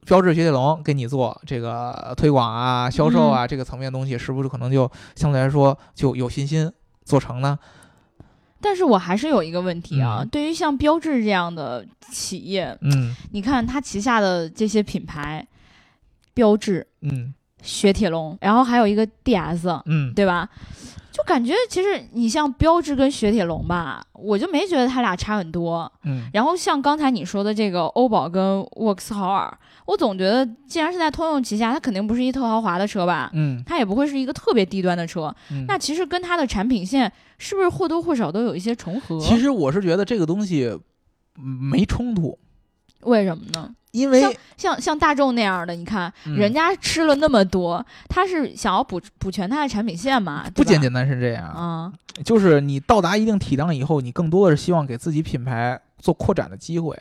[0.07, 6.73] 标志雪铁龙给你做这个推广啊、销售嗯啊、这个层面的东西，是不是可能就相对来说就有信心
[7.05, 7.59] 做成呢？
[8.63, 15.47] 但是我还是有一个问题啊，嗯对于像标志这样的企业，嗯你看它旗下的这些品牌，
[16.33, 20.49] 标志、嗯雪铁龙，然后还有一个 DS，嗯，对吧？
[21.13, 25.91] 就感觉其实你像标致跟雪铁龙吧，我就没觉得它俩差很多。
[26.05, 29.53] 嗯然后像刚才你说的这个欧宝跟沃克斯豪尔，
[29.87, 33.29] 我总觉得既然是在通用旗下，它肯定不是一特豪华的车吧？
[33.35, 35.35] 嗯它也不会是一个特别低端的车。
[35.51, 39.19] 嗯，那其实跟它的产品线是不是或多或少都有一些重合？
[39.21, 40.79] 其实我是觉得这个东西
[41.39, 42.39] 嗯没冲突，
[43.03, 43.75] 为什么呢？
[43.93, 50.43] 因为像像大众那样的，你看、嗯人家吃了那么多，他是想要补补全他的产品线嘛？
[50.45, 51.93] 对吧不简简单是这样，啊，
[52.25, 56.97] 就是你到达一定体量以后，你更多的是希望给自己品牌做扩展的机会，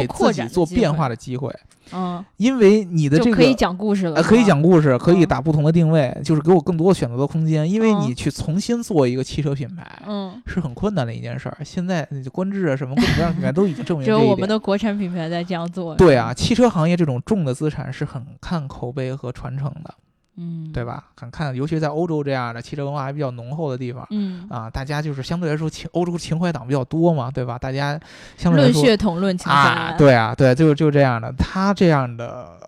[0.00, 1.54] 给自己做变化，的机会，
[1.92, 7.70] 嗯，因为你的这个可以讲故事了，呃，可以讲故事，可以嗯打不同的定位，就是给我更多的选择的空间。
[7.70, 11.58] 因为嗯你去重新做一个汽车品牌，嗯，是很困难的一件事儿。
[11.64, 14.26] 现在呃观致啊，什么各种各样的品牌都已经证明 只这一点。
[14.26, 15.94] 有我们的国产品牌在这样做。
[15.96, 19.94] 对啊，，汽车行业这种重的资产是很看口碑和传承的，
[20.36, 20.82] 嗯，对？
[20.82, 21.10] 吧？
[21.14, 24.06] 很看，尤其在欧洲这样的汽车文化还比较浓厚的地方。
[24.10, 27.58] 嗯，啊，大家就是相对来说情欧洲情怀党比较多嘛，对吧？
[27.58, 28.00] 大家
[28.36, 32.58] 相对来说论血统论情啊，怀，，对啊，对，就就这样的，他这样的，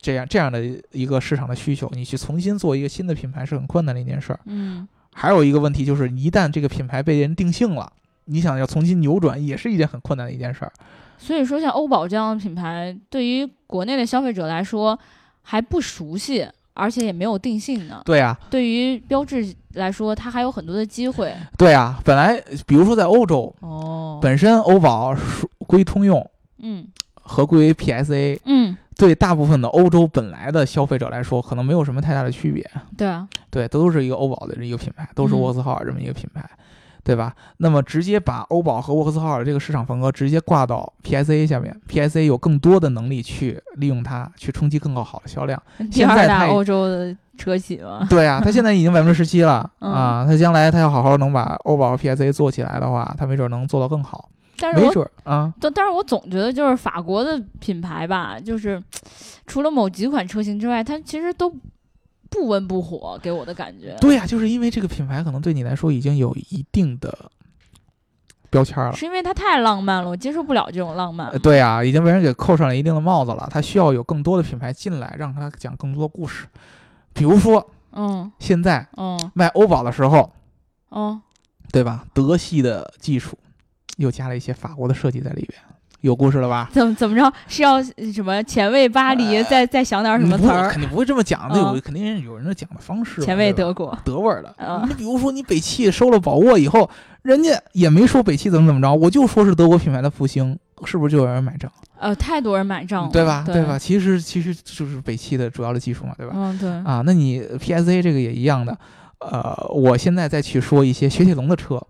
[0.00, 4.40] 这样这样的一个市场的需求，你去重新做一个新的品牌是很困难的一件事儿。
[4.46, 7.92] 嗯，还有一个问题就是，一旦这个品牌被人定性了，
[8.24, 10.72] 你想要重新扭转，也是一件很困难的一件事儿。
[11.18, 14.98] 所以说像欧宝这样的品牌，对于国内的消费者来说
[15.42, 16.48] 还不熟悉。
[16.74, 18.02] 而且也没有定性呢。
[18.04, 21.34] 对啊，对于标志来说，它还有很多的机会。
[21.56, 26.86] 对啊，本来比如说在欧洲，哦，本身欧宝属归通用，嗯
[27.24, 32.68] 和归为 PSA，嗯，对大部分的欧洲本来的消费者来说，可能没有什么太大的区别。
[32.96, 36.48] 对啊，对，都是一个欧宝的一个品牌，都是嗯沃克斯豪尔这么一个品牌，
[37.04, 37.34] 对吧？
[37.56, 45.60] 那么直接把欧宝和沃克斯豪尔这个市场份额直接挂到 PSA 下面，PSA 有更多的能力去利用它，去冲击更好的销量。
[45.90, 48.06] 第二大现在它欧洲的车企嘛。
[48.08, 55.52] 对啊，它现在已经百分之十七了嗯啊，它将来它要好好能把欧宝和 PSA 做起来的话，它没准能做到更好，但是我准啊。
[55.60, 58.80] 但但是我总觉得就是法国的品牌吧，就是
[59.46, 61.52] 除了某几款车型之外，它其实都
[62.32, 63.94] 不温不火，给我的感觉。
[64.00, 67.30] 对呀、就是因为这个品牌可能对你来说已经有一定的
[68.50, 68.92] 标签了。
[68.96, 71.38] 是因为它太浪漫了，我接受不了这种浪漫呃，。
[71.38, 73.46] 对呀、已经被人给扣上了一定的帽子了。
[73.50, 76.46] 它需要有更多的品牌进来，让它讲更多的故事。
[77.12, 80.32] 比如说，嗯现在嗯卖欧宝的时候，
[80.90, 81.20] 嗯，
[81.70, 82.06] 对吧？
[82.14, 83.38] 德系的技术
[83.98, 85.60] 又加了一些法国的设计在里边，
[86.02, 86.68] 有故事了吧？
[86.74, 90.68] 怎么怎么着是要什么前卫巴黎，再再想点什么词儿？
[90.70, 93.22] 肯定不会这么讲那，有嗯肯定有人的讲的方式。
[93.22, 93.96] 前卫德国。
[94.04, 94.54] 德味儿的。
[94.58, 96.88] 嗯你比如说，你北汽收了宝沃以后，
[97.22, 101.70] 人家也没说北汽怎么怎么着，我就说是德国品牌的复兴，是不是就有人买账？
[101.98, 103.44] 呃，太多人买账了，对吧？
[103.46, 103.78] 对吧？？
[103.78, 106.32] 其实其实就是北汽的主要的技术嘛，对吧？
[106.34, 108.76] 嗯，对，啊，那你 PSA 这个也一样的。
[109.20, 111.80] 呃，我现在再去说一些雪铁龙的车，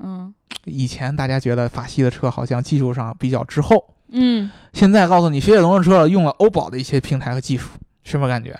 [0.00, 0.32] 嗯
[0.64, 7.70] 以前大家觉得法系的车好像技术上比较滞后，嗯，现在告诉你雪铁龙的车用了欧宝的一些平台和技术，
[8.04, 8.58] 什么感觉？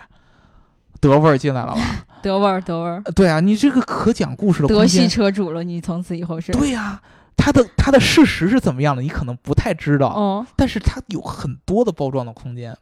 [1.00, 1.80] 德味儿进来了吧？
[2.22, 7.00] 德味儿，德味儿，呃对啊，你这个可讲故事的德系，车主了，你从此以后是，对呀、
[7.36, 12.76] 它的它的事实是怎么样的，你可能不太知道，哦，但是它有很多的包装的空间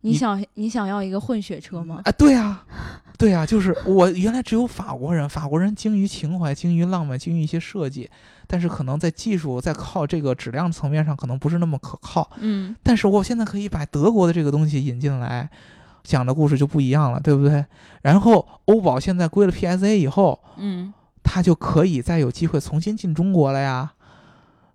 [0.00, 2.00] 你你想你想要一个混血车吗？
[2.04, 2.12] 啊！
[2.12, 2.64] 对呀、
[3.18, 8.08] 对呀、就是我原来只有法国人，法国人精于情怀，精于浪漫，精于一些设计，
[8.46, 12.30] 但是可能在技术在靠这个质量层面上可能不是那么可靠。
[12.38, 15.50] 嗯但是我现在可以把德国的这个东西引进来，
[16.04, 17.64] 讲的故事就不一样了，对不对？
[18.02, 23.92] 然后欧宝现在归了 PSA 以后，嗯，它就可以再有机会重新进中国了呀，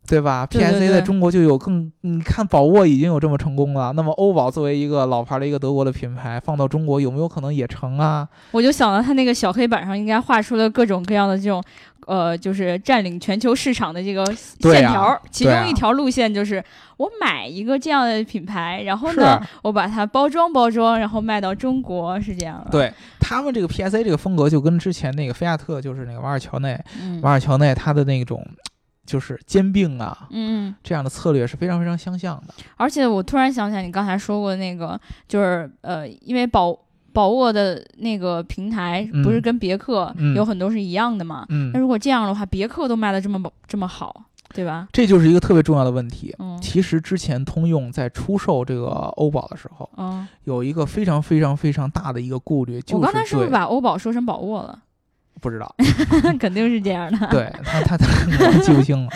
[0.08, 8.28] 对吧 p s a 在中国就有更，你看宝沃已经有这么成功了，那么欧宝作为一个老牌的一个德国的品牌，放到中国有没有可能也成啊？
[8.52, 11.64] 我就想到他那个小黑板上应该画出了各种各样的这种。
[12.06, 16.62] 呃，就是占领全球市场的这个线条儿，其中一条路线就是
[16.98, 28.46] 我买一个这样的品牌，然后呢，我把它包装包装，然后卖到中国，是这样的。，对他们这个 PSA 这个风格就跟之前那个菲亚特，就是那个瓦尔乔内，嗯瓦尔乔内他的那种
[29.06, 32.54] 就是兼并啊嗯，这样的策略是非常非常相像的。
[32.78, 36.78] 而且我突然想起来，你刚才说过那个，就是呃，因为宝
[37.12, 41.46] 宝沃的那个平台嗯不是跟别克嗯有很多是一样的嘛？
[41.50, 44.88] 嗯那，如果这样的话，别克都卖的这么这么好，对吧？
[44.92, 46.34] 这就是一个特别重要的问题。
[46.40, 48.88] 嗯其实之前通用在出售这个
[49.18, 54.80] 欧宝的时候，嗯，有一个非常非常非常大的一个顾虑，就是我刚才是不是把欧宝说成宝沃了？
[55.44, 55.76] 不知道，
[56.40, 57.28] 肯定是这样的。
[57.28, 58.08] 对他他他
[58.48, 59.12] 我记不清了。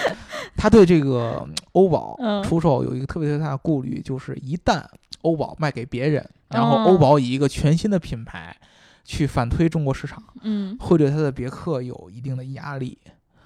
[0.55, 4.83] 他对这个嗯欧宝嗯出售有一个特别特别大的顾虑，就是一旦
[5.21, 8.55] 欧宝卖给别人，然后哦欧宝以一个全新的品牌
[9.05, 12.97] 去反推中国市场，嗯，会对他的别克有一定的压力。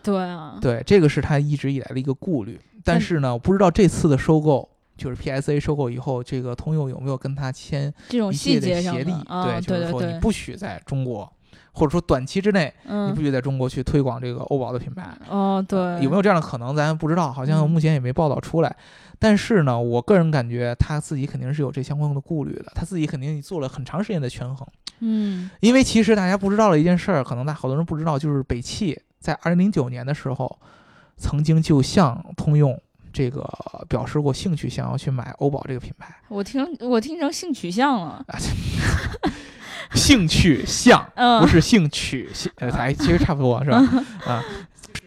[0.04, 2.60] 对啊，对，这个是他一直以来的一个顾虑。
[2.84, 4.68] 但但是呢，不知道这次的收购，
[4.98, 8.60] 就是 PSA 收购以后，这个通用有没有跟他签这种协议？
[8.60, 11.32] 对，就是说你不许在中国，
[11.72, 15.10] 或者说短期之内，你嗯不，许在中国去推广这个欧宝的品牌。
[15.30, 18.76] 哦，对，有没有这样的可能，咱不知道，好像嗯目前也没报道出来。
[19.20, 24.68] 但是呢，我个人感觉他自己肯定是有这相关的顾虑的，他自己肯定做了很长时间的权衡。
[25.04, 30.60] 嗯因为其实大家不知道的一件事儿，可能大好多人不知道，就是北汽在二零零九年的时候，
[31.18, 32.80] 曾经就向通用
[33.14, 33.48] 这个
[33.88, 36.16] 表示过兴趣，想要去买欧宝这个品牌。
[36.28, 38.26] 我听我听成性取向了，
[39.94, 43.78] 兴趣向嗯不是兴趣，兴呃， 哎，其实差不多是吧？
[44.26, 44.44] 啊，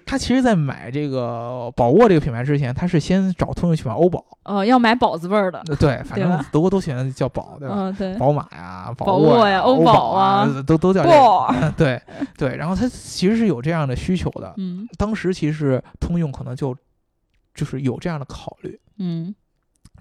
[0.06, 4.24] 他其实，在买这个宝沃这个品牌之前，他是先找通用去买欧宝。
[4.44, 7.74] 哦，要买宝字辈儿的，呃对，反正德国都喜欢叫宝，对吧？
[7.78, 11.72] 嗯，对，宝马呀，宝沃沃呀欧欧宝啊啊，都都叫这个。
[11.76, 12.00] 对
[12.36, 14.52] 对，然后他其实是有这样的需求的。
[14.58, 16.76] 嗯当时其实通用可能就
[17.54, 18.78] 就是有这样的考虑。
[18.98, 19.34] 嗯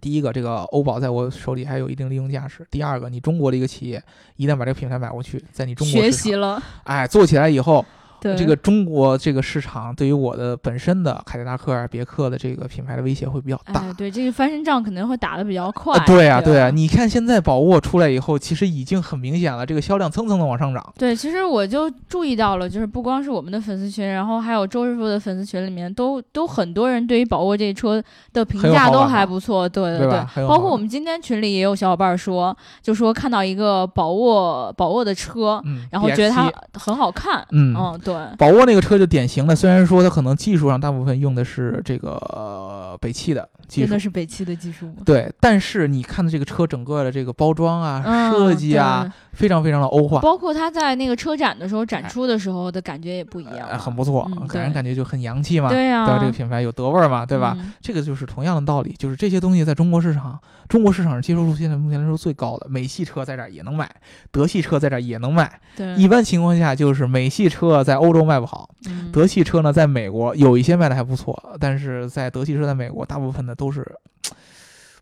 [0.04, 4.04] 第一个，这个欧宝在我手里还有一定利用价值；第二个，你中国的一个企业
[4.36, 7.86] 一旦把这个品牌买过去，在你中国学，习了，哎，做起来以后，
[8.24, 13.82] 对这个中国这个市场对于我的本身的凯迪拉克啊、别克的这个品牌的威胁会比较大。
[13.82, 20.94] 哎，对，这个翻身仗肯定会打得比较快啊，，对啊，对对啊，你看现在宝沃出来以后，其实已经很明显了，这个销量蹭蹭的往上涨。
[20.98, 29.68] 对，其实我就注意到了，就是不光是我们的粉丝群，然后还有周师傅的粉丝群里面，都都很多人对于宝沃这车的评价都还不错。
[29.68, 37.46] 对对对包括我们今天群里也有小伙伴说，就说看到一个宝沃宝沃的车，嗯，然后觉得它很好看。
[37.52, 43.48] 嗯嗯，对，宝沃那个车就典型的，虽然说它可能技术上大部分用的是这个、北汽的。
[43.68, 45.04] 技术真的，是北汽的技术吗？
[45.06, 55.70] 对，但是你看的这个车整个的这个包装啊、嗯设计啊，非常非常的欧化，包括它在那个车展的时候展出的时候的感觉也不一样呃，很不错，嗯给人感觉就很洋气嘛。
[55.70, 56.18] 对呀、吧？
[56.20, 57.56] 这个品牌有德味儿嘛，对吧？
[57.60, 63.90] 嗯这个就是同样的道理，就是这些东西在中国市场，中国市场接受度现在目前来说最高的，美系车在这儿也能买，
[64.32, 65.60] 德系车在这儿也能卖。
[65.76, 73.86] 对，一般情况下就是美系车在欧洲卖不好，嗯德系车呢在美国有一些卖的还不错，但是在德系车在美国大部分的都是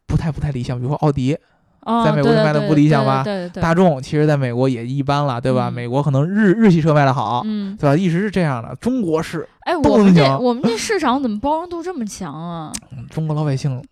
[0.05, 1.33] 不太不太理想，比如说奥迪、
[1.81, 5.67] 哦在美国就卖的不理想吧对对对，大众，其实在美国也一般了，对吧？
[5.69, 7.95] 嗯美国可能日日系车卖的好，嗯，对吧？
[7.95, 12.71] 一直是这样的，中国是哎，我们这我们这市场怎么包容度这么强啊？
[12.91, 13.83] 嗯中国老百姓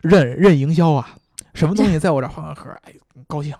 [0.00, 1.08] 认认营销啊，
[1.54, 2.92] 什么东西在我这儿换个壳儿，哎，
[3.26, 3.52] 高兴，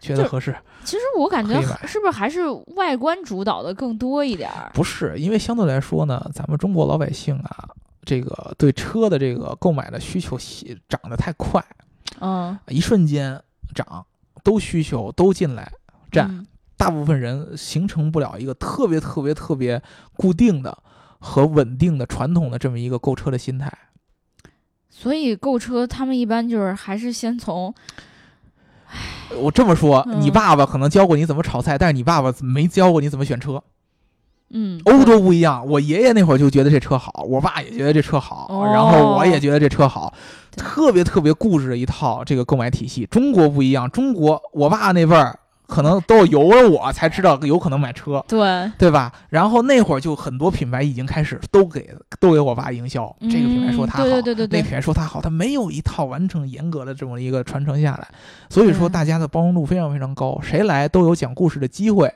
[0.00, 0.54] 觉得合适。
[0.84, 2.42] 其实我感觉是不是还是
[2.76, 4.70] 外观主导的更多一点儿？
[4.74, 7.70] 不是，因为相对来说呢，咱们中国老百姓啊，
[8.08, 10.38] 这个对车的这个购买的需求
[10.88, 11.62] 涨得太快，
[12.20, 13.38] 嗯，一瞬间
[13.74, 14.06] 涨，
[14.42, 15.70] 都需求都进来
[16.10, 16.46] 占，嗯
[16.78, 19.82] 大部分人形成不了一个特别特别特别
[20.16, 20.78] 固定的
[21.18, 23.70] 和稳定的传统的这么一个购车的心态。
[24.88, 27.74] 所以购车他们一般就是还是先从
[29.36, 33.62] 我这么说，嗯你爸爸可能教过你怎么炒菜，但是你爸爸没教过你怎么选车。
[34.50, 34.80] 嗯。
[34.84, 38.64] 欧洲不一样，我爷爷那会儿就觉得这车好，我爸也觉得这车好，哦。
[38.66, 40.12] 然后我也觉得这车好，
[40.56, 43.06] 特别特别固执的一套这个购买体系。
[43.10, 48.70] 中国不一样，中国我爸那辈儿可能都有了我才知道有可能买车，对。
[48.78, 49.12] 对吧？
[49.28, 54.58] 然后那会儿就很多品牌已经开始都给都给我爸营销，这个品牌说它好，嗯对对对对对。
[54.58, 58.08] 那个品牌说它好，它没有一套完整严格的这么一个传承下来，
[58.48, 62.10] 所以说嗯大家的包容度非常非常高，谁来都有讲故事的机会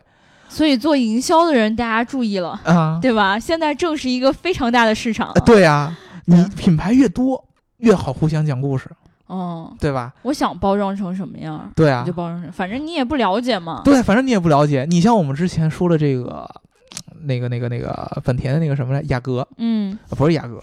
[0.53, 2.99] 所以做营销的人大家注意了，啊。
[3.01, 3.39] 对吧？
[3.39, 5.29] 现在正是一个非常大的市场。
[5.29, 7.43] 啊，，对啊，你嗯品牌越多
[7.79, 8.91] 越好互相讲故事，
[9.27, 10.13] 哦，对吧？
[10.23, 13.81] 我想包装成什么样，对啊就，包装成，反正你也不了解嘛。
[13.83, 14.87] 对，反正你也不了解。
[14.89, 16.49] 你像我们之前说的这个，
[17.23, 20.63] 那个、那个、那个本田的那个什么来，雅阁，嗯，啊不是雅阁，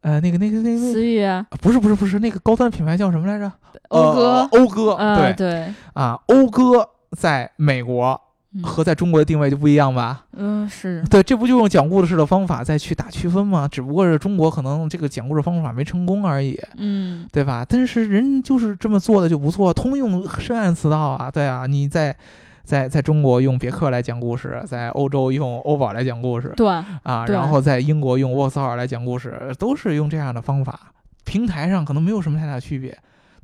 [0.00, 3.50] 呃，那个、那个、那个，思域、啊不是不是不是那个高端品牌叫什么来着？
[3.88, 8.20] 讴歌呃，讴歌，呃，对对，啊，讴歌在美国嗯
[8.62, 10.24] 和在中国的定位就不一样吧？
[10.32, 13.68] 嗯是，对，这不就用讲故事的方法再去打区分吗？
[13.68, 17.64] 只不过是中国可能这个讲故事方法没成功而已，嗯对吧？
[17.68, 22.16] 但是人就是这么做的就不错，通用深谙此道啊，对啊，你在
[22.64, 26.66] 在在中国用别克来讲故事，在欧洲用欧宝来讲故事对，
[27.02, 30.92] 啊，对然后在英国用沃斯尔来讲故事，都是用这样的方法，
[31.24, 32.96] 平台上可能没有什么太大区别。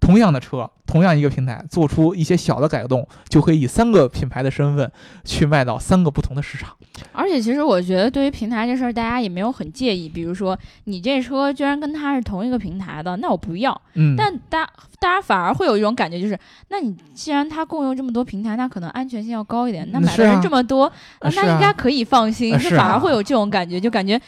[0.02, 4.90] 同样的车，同样一个平台，做出一些小的改动，就可以以三个品牌的身份
[5.24, 6.76] 去卖到三个不同的市场。
[7.12, 10.08] 而且其实我觉得对于平台这事儿，大家也没有很介意。
[10.08, 13.80] 比如说你这车居然跟它是同一个平台的，那我不要。
[13.94, 16.36] 嗯，但大大家反而会有一种感觉，就是
[16.68, 19.88] 那你既然它共用这么多平台，那可能安全性要高一点。
[19.92, 24.20] 那买的人这么多，那应该可以放心，是反而啊会有这种感觉，就感觉。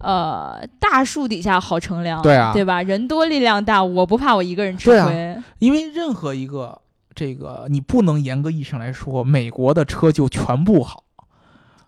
[0.00, 2.52] 呃，大树底下好乘凉，对啊。
[2.52, 2.82] 对吧？
[2.82, 5.36] 人多力量大，我不怕我一个人吃亏。
[5.58, 6.80] 因为任何一个
[7.14, 11.04] 这个，你不能严格意义上来说，美国的车就全部好，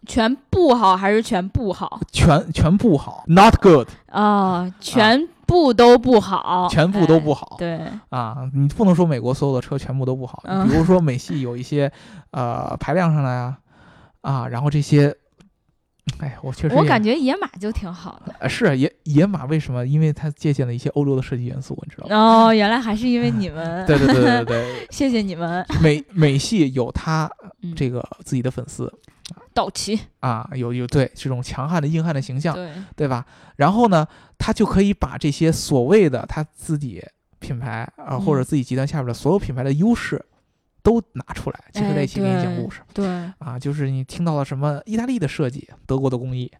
[0.07, 2.01] 全不好还是全不好？
[2.11, 7.57] 全全部好，not good，啊、全部都不好，全部都不哎好。
[7.59, 10.69] 对，啊，你不能说美国所有的车全部都不好，嗯。
[10.69, 11.91] 比如说美系有一些
[12.33, 13.59] 呃排量上来啊，
[14.23, 15.15] 啊，然后这些，
[16.19, 18.35] 哎，我确实我感觉野马就挺好的。
[18.41, 19.87] 呃是野野马为什么？
[19.87, 22.17] 因为它借鉴了一些欧洲的设计元素，你知道吗？
[22.47, 23.85] 哦，原来还是因为你们。
[23.87, 25.65] 对对对对对 谢谢你们。
[25.81, 27.31] 美美系有它
[27.63, 28.93] 嗯这个自己的粉丝
[29.55, 33.25] 道奇，啊，有有对这种强悍的硬汉的形象，对，对吧？
[33.57, 34.07] 然后呢，
[34.39, 37.03] 他就可以把这些所谓的他自己
[37.39, 40.23] 品牌啊、或者嗯自己集团下边的所有品牌的优势
[40.83, 42.81] 都拿出来，结合在一起给你讲故事。
[42.93, 43.07] 对，
[43.39, 46.51] 啊，就是你听到了什么意大利的设计，德国的工艺，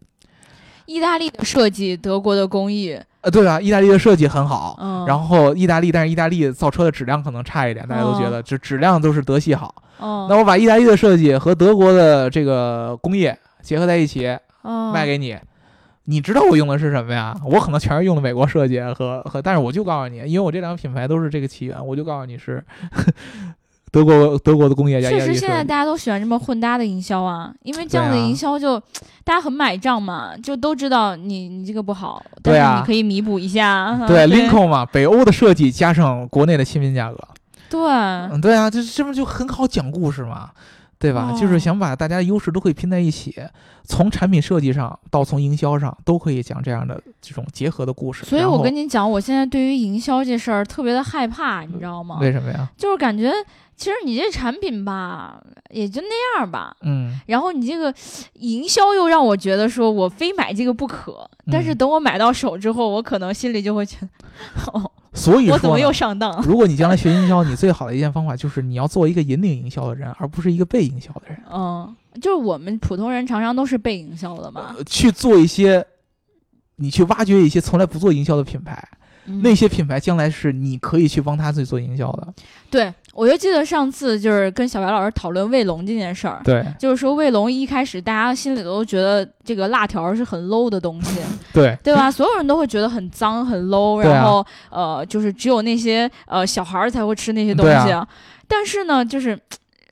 [0.85, 3.59] 意大利的设计，德国的工艺，呃，对啊？
[3.59, 9.83] 意大利的设计很好，嗯，然后意大利，但是意大利造车的质量可能差一点，大家都觉得这质量都是德系好。
[9.99, 15.37] 哦，那我把意大利的设计和德国的这个工业结合在一起哦卖给你。
[16.05, 17.33] 你知道我用的是什么呀？
[17.45, 22.61] 我可能全是用的美国设计和和，但是我就告诉你，因为我这两个品牌都是这个起源，我就告诉你是
[23.93, 25.35] 德国德国的工业确实。
[25.35, 28.79] 现在大家都喜欢这么混搭的营销啊，因为这样的营销就、
[29.23, 33.95] 大家很买账嘛，就都知道你你这个不好，对是你可以弥补一下。
[34.09, 37.19] 对对，Lincoln 嘛，北欧的设计加上国内的亲民价格，
[37.69, 40.49] 对，嗯，对啊，这这不就很好讲故事嘛，
[40.97, 41.31] 对吧？
[41.39, 43.35] 就是哦想把大家的优势都可以拼在一起，
[43.83, 48.25] 从产品设计上到从营销上都可以讲这样的这种结合的故事。
[48.25, 52.17] 所以我跟你讲，我现在对于营销这事儿特别的害怕，你知道吗？
[52.19, 52.67] 为什么呀？
[52.77, 53.31] 就是感觉
[53.75, 56.75] 其实你这产品吧，也就那样吧。
[56.81, 57.93] 嗯，然后你这个
[58.33, 64.09] 营销又让我觉得说我非买这个不可，但是嗯等我买到手之后，我可能心里就会觉得，
[64.73, 66.41] 哦， 所以我怎么又上当？
[66.43, 71.37] 如果你将来学营销，你最好的一件方法就是你要做一个引领营销的人，而不是一个被营销的人。
[71.51, 74.75] 嗯，就是我们普通人常常都是被营销的嘛。
[74.77, 75.85] 呃去做一些，
[76.77, 78.87] 你去挖掘一些从来不做营销的品牌，
[79.25, 82.33] 嗯那些品牌将来是你可以去帮他自己做营销的。
[82.69, 86.41] 对我就记得上次就是跟小白老师讨论卫龙这件事儿。
[86.43, 91.19] 对就是说，卫龙一开始大家心里都觉得这个辣条是很 low 的东西，
[91.53, 92.09] 对对吧？
[92.09, 98.07] 所有人都会觉得很脏、很 low，然后呃，就是只有那些呃小孩儿才会吃那些东对西。
[98.47, 99.39] 但是呢，就是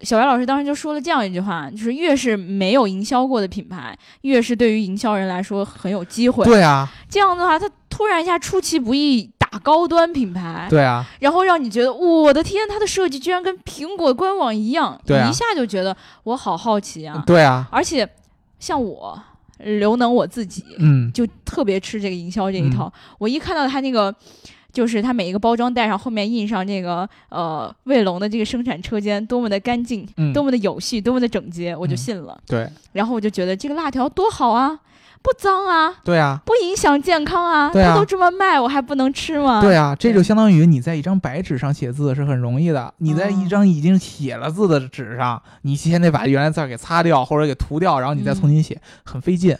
[0.01, 6.43] 小白老师当时就说了这样一句话，就是越是没有营销过的品牌，越是对于营销人来说很有机会。
[6.43, 15.25] 对啊，这样的话，他突然一下出其不意打高端品牌，对啊，然后让你觉得我的天，它的设计居然跟苹果官网一样，对啊。
[15.25, 17.23] 你一下就觉得我好好奇啊！
[17.25, 18.07] 对啊，而且
[18.59, 19.21] 像我
[19.59, 24.13] 刘能我自己嗯，就特别吃这个营销这一套，我一看到它那个。
[24.73, 30.31] 就是它每一个包装袋上后面印上这个呃卫龙的这个生产车间多么的干净，嗯。
[30.31, 32.39] 多么的有序，多么的整洁，我就嗯信了。
[32.47, 32.65] 对。
[32.93, 34.79] 然后我就觉得这个辣条多好啊，
[35.21, 36.41] 不脏啊，对啊。
[36.45, 39.61] 不影响健康啊，对啊它都这么卖，我还不能吃吗？
[39.61, 49.57] 对啊，这就相当于你在一张白纸上写字是很容易的，你在一嗯张已经写了字的纸上，你先得把原来字儿给擦掉或者给涂掉，然后你再嗯重新写，很费劲。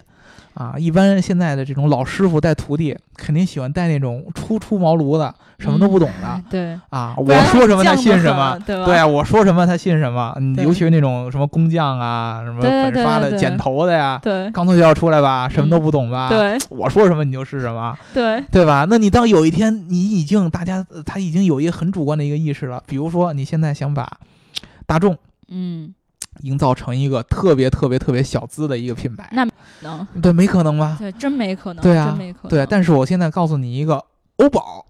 [0.62, 7.16] 啊，一般现在的这种老师傅带徒弟，肯定喜欢带那种初出茅庐的，什么都不懂的、哎对，啊。
[7.18, 8.86] 我说什么他信什么，对？
[8.86, 10.34] 对啊，我说什么他信什么。
[10.38, 17.98] 嗯，尤其是那种什么工匠啊，什么粉刷的、剪头的呀，对刚从学校出来吧，什么都不懂吧？，对我说什么你就是什么。
[18.14, 18.86] 对，对吧？
[18.88, 24.08] 那你当有一天你已经大家呃他已经有一个很主观的一个意识了，比如说你现在想把
[24.86, 25.18] 大众
[25.54, 25.94] 嗯，
[26.42, 29.48] 营造成一个特别特别特别小资的一个品牌，那
[29.82, 30.96] 能，对，没可能吧？
[31.00, 34.04] 对，真没可能，对啊真没可能，对，但是我现在告诉你一个
[34.38, 34.86] 欧宝，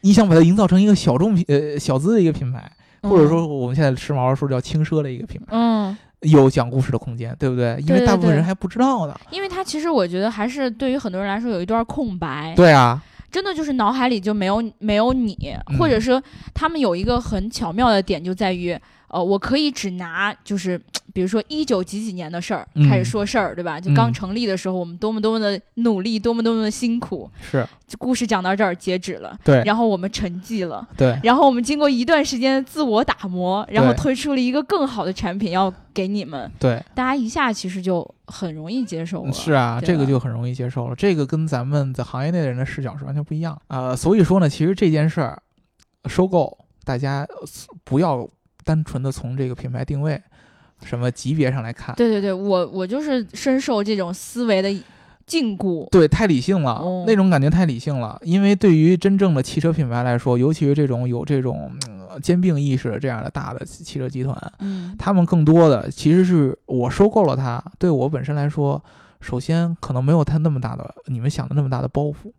[0.00, 2.70] 你想把它营造成一个小众品呃小资的一个品牌，
[3.02, 5.96] 或者说我们现在时髦说叫轻奢的一个品牌，嗯。
[6.22, 7.76] 有讲故事的空间，对不对？
[7.84, 9.20] 因为大部分人还不知道呢。
[9.32, 15.76] 因为它其实我觉得还是对于很多人来说有一段空白，对啊，真的就是脑海里就没有没有你，嗯。
[15.76, 16.22] 或者说
[16.54, 18.78] 他们有一个很巧妙的点就在于，
[19.12, 20.80] 呃，我可以只拿就是
[21.12, 23.78] 比如说一九几几年的事儿嗯开始说事儿，对吧？
[23.78, 27.66] 就刚嗯成立的时候，我们多么多么的努力，多么多么的辛苦，是
[27.98, 30.88] 故事讲到这儿截止了，对然后我们沉寂了。
[30.96, 39.32] 对然后我们经过一段时间的自我打磨，然后推出了一个更好的产品要给你们，对，大家一下其实就很容易接受了。
[39.32, 40.96] 是啊，这个就很容易接受了。
[40.96, 43.60] 这个跟咱们在行业内的人的视角是完全不一样。
[43.68, 45.42] 呃，所以说呢，其实这件事儿
[46.06, 47.46] 收购，大家呃
[47.84, 48.26] 不要
[48.64, 50.20] 单纯的从这个品牌定位
[50.84, 51.94] 什么级别上来看。
[51.94, 54.68] 对对对，我我就是深受这种思维的
[55.26, 55.88] 禁锢。
[55.90, 58.18] 对，太理性了，哦那种感觉太理性了。
[58.22, 68.84] 因为对于真正的汽车品牌来说，尤其是这种有这种、嗯兼并意识的这样的大的汽车集团，嗯，他们更多的其实是我收购了它，对我本身来说，
[69.22, 72.30] 首先可能没有它那么大的你们想的那么大的包袱。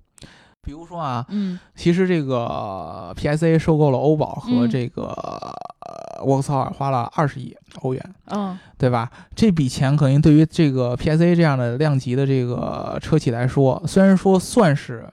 [0.63, 1.59] 比如说啊，嗯。
[1.75, 4.69] 其实这个 PSA 收购了欧宝和嗯。
[4.69, 8.57] 这个、呃沃克萨尔花了二十亿欧元，嗯。
[8.77, 9.11] 对吧？
[9.35, 15.07] 这笔钱肯定对于这个 PSA 这样的量级的这个车企来说，虽然说算是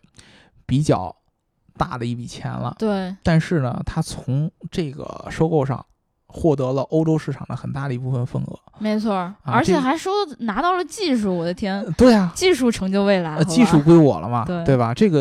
[0.66, 1.14] 比较
[1.76, 5.84] 大的一笔钱了，对，但是呢，它从这个收购上
[6.32, 8.58] 获得了欧洲市场的很大的一部分份额。
[8.78, 14.94] 没错儿，而且还说拿到了技术，我的天，对啊，技术成就未来，呃，技术归我了嘛，对吧？
[14.94, 15.18] 这个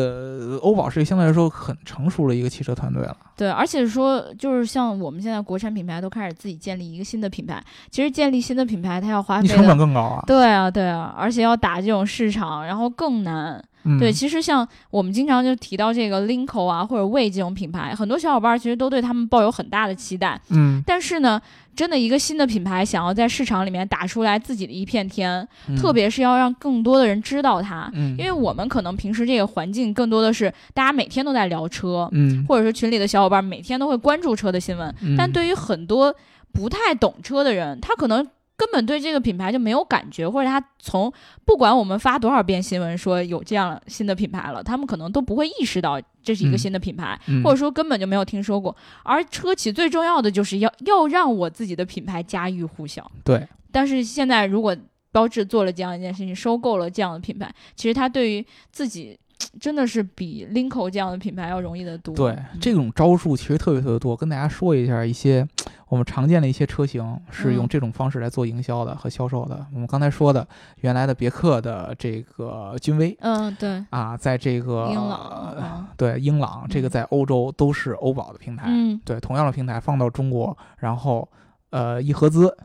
[0.52, 3.16] 呃欧宝是相对来说很成熟的一个汽车团队了。
[3.36, 9.76] 对，而且说就是像我们现在国产品牌都开始自己建立一个新的品牌，其实建立新的品牌它要花费成本。
[9.76, 10.24] 更高啊。
[10.26, 13.62] 对啊，对啊，而且要打这种市场，然后更难。
[13.84, 20.40] 嗯，对，其实像我们经常就提到这个 Linko 啊，或者魏这种品牌，很多小伙伴其实都对他们抱有很大的期待。
[20.50, 21.40] 嗯，但是呢，
[21.74, 27.90] 真的一个新的品牌想要在市场里面打出来自己的一片天，嗯特别是要让更多的人知道它。
[27.94, 36.14] 嗯，因为我们可能平时这个环境更多的是大家每天都在聊车，嗯，或者是群里的小伙伴每天都会关注车的新闻，嗯但对于很多
[36.52, 38.26] 不太懂车的人，他可能
[38.60, 41.10] 根本对这个品牌就没有感觉，或者他从
[41.46, 48.76] 不管我们发多少遍新闻说有这样新的品牌了，他们可能都不会意识到这是一个嗯新的品牌，嗯或者说根本就没有听说过。
[49.02, 53.10] 而车企最重要的就是要要让我自己的品牌家喻户晓。
[53.24, 54.76] 对，但是现在如果
[55.10, 59.18] 标志做了这样一件事情，收购了这样的品牌，其实他对于自己
[59.58, 62.14] 真的是比 Linko 这样的品牌要容易得多。
[62.14, 64.16] 对，这种招数其实特别特别多。
[64.16, 65.46] 跟大家说一下一些
[65.88, 69.66] 我们常见的一些车型是用嗯这种方式来做营销的和销售的。
[69.72, 78.66] 我们刚才说的原来的别克的这个君威嗯，对，啊，在这个英朗，嗯对英朗这个嗯在欧洲都是欧宝的平台。
[78.68, 81.28] 嗯，对，同样的平台放到中国，然后
[81.70, 82.56] 呃一合资，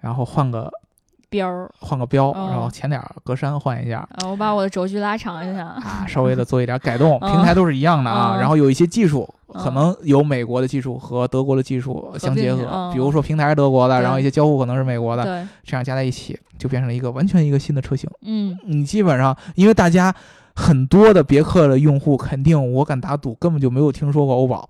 [0.00, 0.70] 然后换个
[1.34, 4.06] 标儿，换个标，哦然后前脸儿格栅换一下。
[4.18, 8.36] 啊，我把我的轴距拉长一下，啊，稍微的做一点改动，嗯平台都是一样的啊。
[8.36, 18.08] 嗯然后有一些技术，可嗯能有美国的技术和德国的技术相结合，并嗯比如说平台是德国的，对然后一些交互可能是美国的，对，这样加在一起就变成了一个完全一个新的车型。
[18.22, 20.14] 嗯，你基本上，因为大家
[20.54, 24.68] 很多的别克的用户，肯定我敢打赌根本就没有听说过欧宝，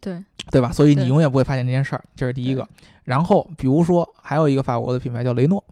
[0.00, 0.72] 对，对吧？
[0.72, 2.66] 所以你对永远不会发现这件事儿，这是第一个。
[3.06, 5.64] 然后，比如说还有一个法国的品牌叫雷诺，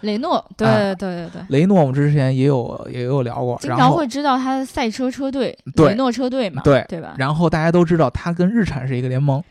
[0.00, 1.42] 雷诺，对啊对对对。
[1.48, 7.14] 雷诺我们之前也有也有聊过，经常会知道它的赛车车队，雷诺车队嘛，对对吧？
[7.18, 9.42] 然后大家都知道它跟日产是一个联盟，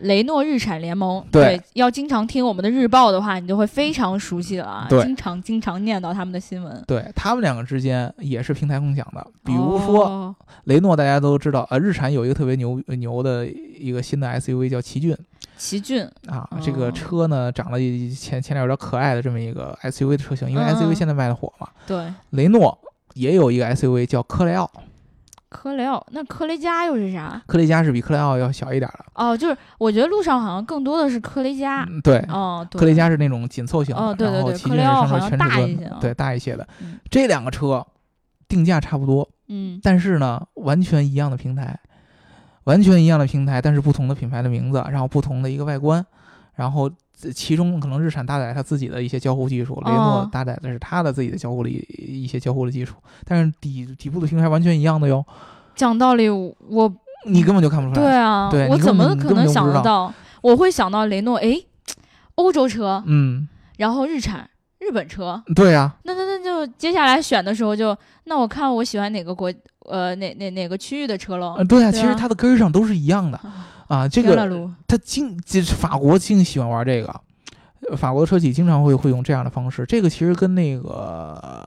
[0.00, 6.82] 雷诺日产联盟，对要经常听我们的日报的话，你就会非常熟悉了啊，对经常经常念到他们的新闻。
[6.88, 9.24] 对他们两个之间也是平台共享的。
[9.44, 10.34] 比如说哦
[10.64, 15.16] 雷诺，大家都知道，呃，日产有一个特别牛牛的一个新的 SUV 叫奇骏
[15.60, 21.68] 奇骏，啊，哦这个车呢长得前前脸有点可爱的这么一个 SUV 的车型，因为 SUV 现在卖的火嘛。
[21.86, 22.76] 对，雷诺
[23.12, 24.70] 也有一个 SUV 叫科雷傲，
[25.50, 27.42] 科雷傲，那科雷嘉又是啥？
[27.46, 29.04] 科雷嘉是比科雷傲要小一点的。
[29.14, 31.84] 哦，就是我觉得路上好像更多的是科雷嘉。
[31.90, 36.66] 嗯，对，哦，对科雷嘉是那种紧凑型的，哦对对然后奇骏是上面全尺寸的，大一些啊对，大一些的。
[36.80, 37.86] 嗯这两个车
[38.48, 41.78] 定价差不多，嗯，但是呢，完全一样的平台，
[42.64, 46.04] 完全一样的平台，但是不同的品牌的名字，然后不同的一个外观，
[46.54, 46.90] 然后
[47.22, 52.94] 呃其中可能日产搭载它自己的一些交互技术，雷诺哦搭载的是它的自己的交互的一一些交互的技术，
[53.24, 55.24] 但是底底部的平台完全一样的哟，
[55.74, 56.92] 讲道理，我
[57.26, 58.06] 你根本就看不出来。
[58.06, 60.12] 对啊，对我怎么可能想不到？
[60.42, 61.60] 我会想到雷诺，哎，
[62.34, 63.48] 欧洲车，嗯，
[63.78, 64.49] 然后日产，
[64.90, 65.82] 日本车，对啊。
[65.82, 69.52] 呀、那那那就接下来选的时候就，那我看我喜欢哪个国
[69.86, 71.68] 呃哪哪哪个区域的车喽嗯，？
[71.68, 72.02] 对啊，对啊。
[72.02, 73.38] 其实它的根儿上都是一样的。
[73.38, 73.68] 啊。
[73.86, 74.08] 啊。
[74.08, 77.20] 这个天了噜它经这是法国净喜欢玩这个，
[77.96, 79.84] 法国的车企经常会会用这样的方式。
[79.86, 81.64] 这个其实跟那个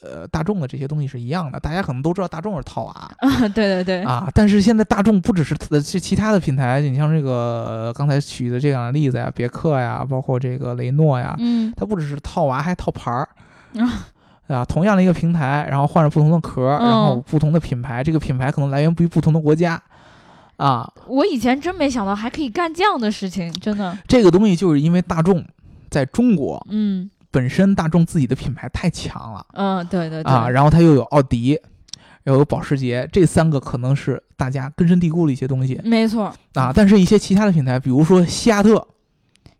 [0.00, 7.30] 呃大众的这些东西是一样的，大家可能都知道大众是套娃啊，对对对，啊，但是现在大众不只是呃这其他的品牌，你像这个
[7.68, 13.28] 呃刚才举的这样的例子呀，别克呀，包括这个雷诺呀，嗯它不只是套娃，还套牌儿。
[13.78, 14.08] 啊
[14.48, 19.80] 啊，同样的一个平台，然后换着不同的壳儿，然后嗯不同的品牌，这个品牌可能来源于不同的国家，
[20.60, 25.44] 啊，我以前真没想到还可以干这样的事情，真的，这个东西就是因为大众
[25.88, 27.10] 在中国嗯。
[27.32, 29.46] 本身大众自己的品牌太强了。
[29.52, 31.56] 嗯，对对对，啊，然后它又有奥迪，
[32.24, 35.80] 又有保时捷，这三个可能是大家根深蒂固的一些东西。
[35.84, 38.84] 没错，啊，但是一些其他的品牌，比如说西亚特。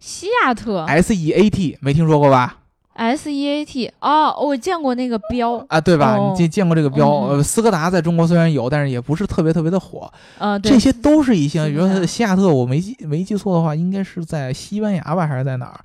[0.01, 0.81] 西亚特。
[0.87, 2.59] S E A T，没听说过吧？
[2.93, 6.17] S E A T 哦，我见过那个标，啊，对吧？
[6.17, 7.09] 哦你见见过这个标？
[7.09, 10.13] 嗯呃，斯柯达在中国虽然有，但是也不是特别特别的火。
[10.39, 15.81] 呃，对这些都是一些，比如说西亚特，我没记没记错的话，应该是在西班牙吧，还是在哪儿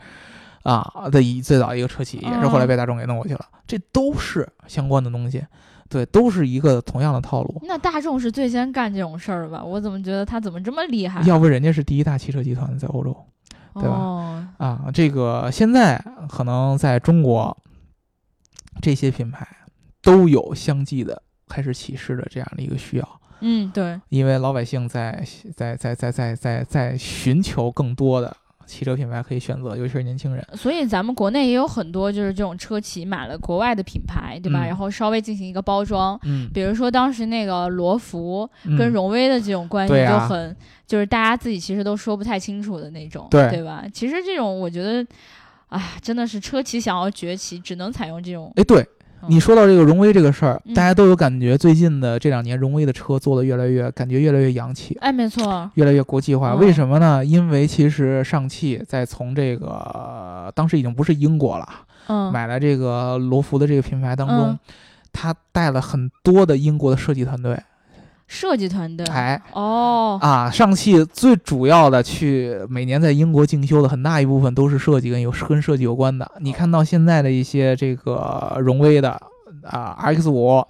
[0.64, 3.46] 啊的一最早一个车企，也是后来被大众给弄过去了。
[3.66, 5.46] 这都是相关的东西，
[5.88, 7.62] 对，都是一个同样的套路。
[7.64, 9.64] 那大众是最先干这种事儿的吧？
[9.64, 11.22] 我怎么觉得他怎么这么厉害？
[11.24, 13.16] 要不人家是第一大汽车集团在欧洲
[13.76, 17.56] 对吧哦，啊，这个现在可能在中国，
[18.82, 19.46] 这些品牌
[20.02, 23.22] 都有相继的开始起势的这样的一个需要。
[23.42, 25.24] 嗯，对，因为老百姓在
[25.56, 28.36] 在在在在在在寻求更多的
[28.66, 30.46] 汽车品牌可以选择，尤其是年轻人。
[30.56, 34.66] 所以咱们国内也有很多就是这种车企买了国外的品牌，对吧？
[34.66, 36.20] 嗯然后稍微进行一个包装。
[36.24, 40.56] 嗯，比如说当时那个罗孚跟嗯荣威的这种关系就很，
[40.88, 43.84] 就是大家自己其实都说不太清楚的那种，对吧？
[43.94, 45.06] 其实这种我觉得，
[45.70, 48.52] 哎，真的是车企想要崛起，只能采用这种。
[48.56, 48.88] 哎，对嗯
[49.28, 50.74] 你说到这个荣威这个事儿，嗯。
[50.74, 54.98] 大家都有感觉，最近的这两年荣威的车做的越来越，感觉越来越洋气。
[55.02, 56.60] 哎，没错，越来越国际化，嗯。
[56.60, 57.24] 为什么呢？
[57.26, 61.68] 因为其实上汽在从这个、呃当时已经不是英国了，
[62.08, 64.60] 嗯，买了这个罗孚的这个品牌当中，嗯。
[65.12, 67.58] 他带了很多的英国的设计团队，
[68.28, 76.30] 设计团队，哎，哦，啊，上汽最主要的去每年在英国进修的很大一部分都是设计跟有跟设计有关的。
[76.40, 79.12] 你看到现在的一些这个荣威的
[79.64, 80.66] 啊 RX 五，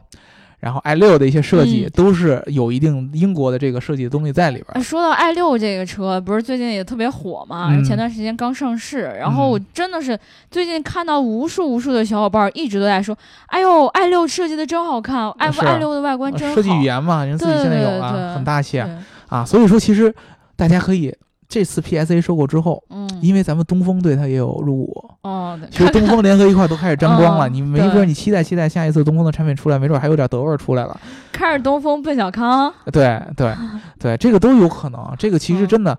[0.60, 4.84] 然后 i 六的一些设计，嗯都是有一定英国的这个设计的东西在里边。
[4.84, 7.70] 说到 i 六这个车，不是最近也特别火嘛？
[7.72, 10.18] 嗯前段时间刚上市，然后我嗯真的是
[10.50, 13.16] 最近看到无数无数的小伙伴一直都在说
[13.48, 18.90] ：“哎呦，i 六设计的真好看，i 是 i 六的外观真好。”设计语言嘛，人自己现在有了，很大气对，
[19.28, 19.46] 啊。
[19.46, 20.14] 所以说，其实
[20.56, 21.14] 大家可以
[21.48, 31.00] 这次 PSA 收购之后，嗯，因为咱们东风对它也有入股，哦，其实东风联合一块都开始沾光了，嗯 你没准儿你期待期待下一次东风的产品出来，没准儿还有点德味儿出来了。
[31.32, 33.54] 开着东风奔小康，对对
[34.00, 35.14] 对，这个都有可能。
[35.18, 35.98] 这个其实嗯真的。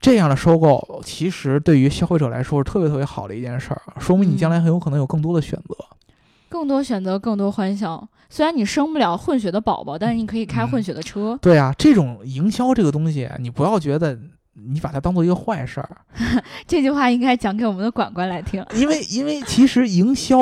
[0.00, 5.74] 这样的收购，其实对于消费者来说是特别特别好的一件事儿，说明你将来很有可能有更多的选择。
[6.48, 8.08] 更多选择，更多欢笑。
[8.30, 11.36] 虽然你生不了混血的宝宝，但是你可以开嗯混血的车。
[11.42, 14.16] 对啊，这种营销这个东西，你不要觉得
[14.66, 15.96] 你把它当做一个坏事儿，
[16.66, 18.64] 这句话应该讲给我们的管管来听。
[18.74, 20.38] 因为因为其实营销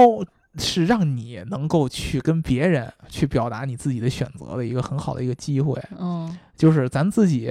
[0.59, 5.81] 是让你能够去跟别人去表达你自己的选择的一个很好的一个机会。
[5.99, 7.51] 嗯，就是咱自己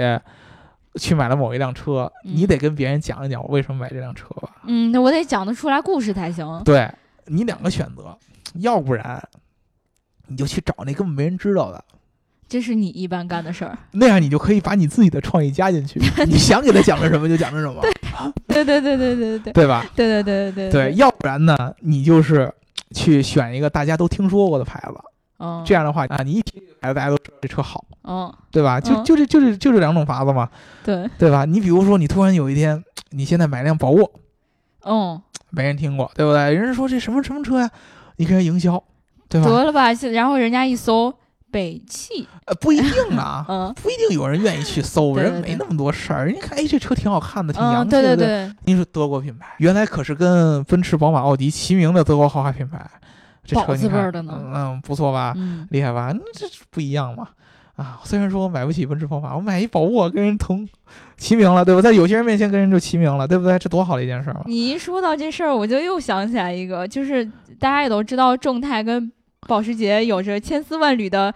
[0.95, 4.49] 去买了某一辆车，你嗯得跟别人讲一讲我为什么买这辆车吧。
[4.63, 6.61] 嗯，那我得讲得出来故事才行。
[6.63, 6.89] 对
[7.25, 8.17] 你两个选择，
[8.55, 9.21] 要不然
[10.27, 11.83] 你就去找那根本没人知道的，
[12.47, 17.81] 这是你一般干的事儿，那样你就可以把你自己的创意加进去， 你想给他讲点什么就讲点什么。
[18.47, 19.85] 对，对，对，对，对，对，对，对，吧？
[19.95, 20.93] 对，对，对，对，对，对。
[20.95, 21.55] 要不然呢？
[21.81, 22.51] 你就是
[22.91, 24.95] 去选一个大家都听说过的牌子，
[25.39, 28.79] 嗯，这样的话啊，你一提牌子，大家都这车好，嗯，对吧？
[28.79, 30.47] 就就这就这就这两种法子嘛。
[30.83, 31.45] 对，对吧？
[31.45, 32.81] 你比如说，你突然有一天，
[33.11, 34.11] 你现在买辆宝沃，
[34.85, 35.19] 嗯，
[35.49, 36.53] 没人听过，对不对？
[36.53, 37.69] 人家说这什么什么车呀？
[38.17, 38.81] 你可以营销，
[39.27, 39.47] 对吧？
[39.47, 41.13] 得了吧，然后人家一搜。
[41.55, 46.25] 北汽，呃，不一定啊， 嗯不一定有人愿意去搜，人没那么多事儿。
[46.25, 48.01] 人家看，哎，这车挺好看的，挺洋嗯，气的。
[48.01, 52.85] 对对对，您是德国品牌，原来可是跟奔驰、宝马、奥迪齐名的德国豪华品牌。
[53.45, 55.33] 这车你看的呢嗯，嗯不错吧？
[55.37, 56.11] 嗯，厉害吧？
[56.13, 57.29] 那这不一样嘛。
[57.77, 60.67] 啊，虽然说我买不起奔驰、宝马，我买一宝沃跟人同
[61.15, 61.81] 齐名了，对吧？
[61.81, 63.57] 在有些人面前跟人就齐名了，对不对？
[63.59, 64.41] 这多好的一件事儿嘛！
[64.45, 67.23] 你一说到这事儿，我就又想起来一个，就是
[67.57, 69.09] 大家也都知道，众泰跟
[69.47, 71.33] 保时捷有着千丝万缕的。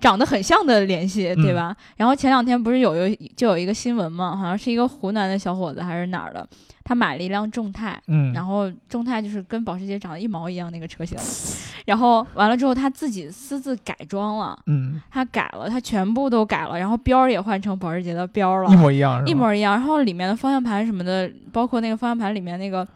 [0.00, 1.76] 长得很像的联系，对吧？
[1.98, 6.48] 然后前两天不是有一就有一个新闻嘛，好像是一个湖南的小伙子还是哪儿的，
[6.84, 11.18] 他买了一辆众泰，嗯，然后众泰就是跟保时捷长得一毛一样那个车型，
[11.84, 19.30] 然后完了之后他自己私自改装了，嗯，他改了，他全部都改了，然后标儿也换成保时捷的标儿了，一模一样是？
[19.30, 19.74] 一模一样。
[19.74, 22.88] 然后里面的方向盘什么的，包括那个方向盘里面那个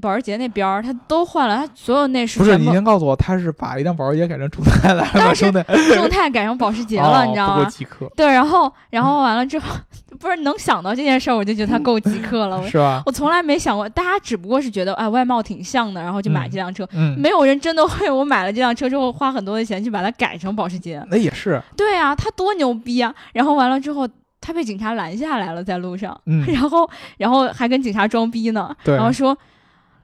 [0.00, 5.50] 保时捷那边儿，他都换了，他所有内饰不是，你先告诉我，他是把一辆保时捷改成众泰了，当时
[5.94, 7.70] 众泰 改成保时捷了，哦你知道吗？
[8.16, 9.76] 对，然后然后完了之后，
[10.18, 12.60] 不是能想到这件事儿，我就觉得他够极客了。
[12.60, 13.02] 我是吧？
[13.06, 16.88] 我从来没想过，大家只不过是觉得哎外貌挺像的，然后就买嗯这辆车。
[16.92, 21.04] 嗯，没有人真的会，我买了这辆车之后花很多的钱去把它改成保时捷。
[21.10, 23.14] 那也是，对啊，他多牛逼啊！
[23.32, 24.08] 然后完了之后，
[24.40, 29.36] 他被警察拦下来了，在路上，嗯，然后然后还跟警察装逼呢，然后说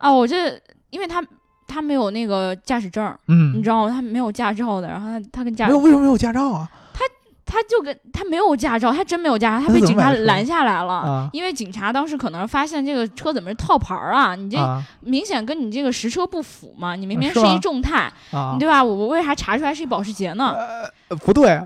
[0.01, 0.59] 啊，我这
[0.91, 1.23] 因为他
[1.67, 3.91] 他没有那个驾驶证，嗯，你知道吗？
[3.95, 6.69] 他没有驾照的，然后他他跟驾没有，为什么没有驾照啊？
[6.93, 7.05] 他
[7.45, 10.95] 他就跟他没有驾照，他真没有驾照，他被警察拦下来了。
[10.95, 14.35] 啊因为警察当时可能发现这个车怎么是套牌儿啊？
[14.35, 18.57] 你这啊明显跟你这个实车不符嘛，你明明是一众泰，啊！
[18.59, 18.83] 对吧？
[18.83, 20.57] 我我为啥查出来是一保时捷呢？
[21.09, 21.61] 呃不对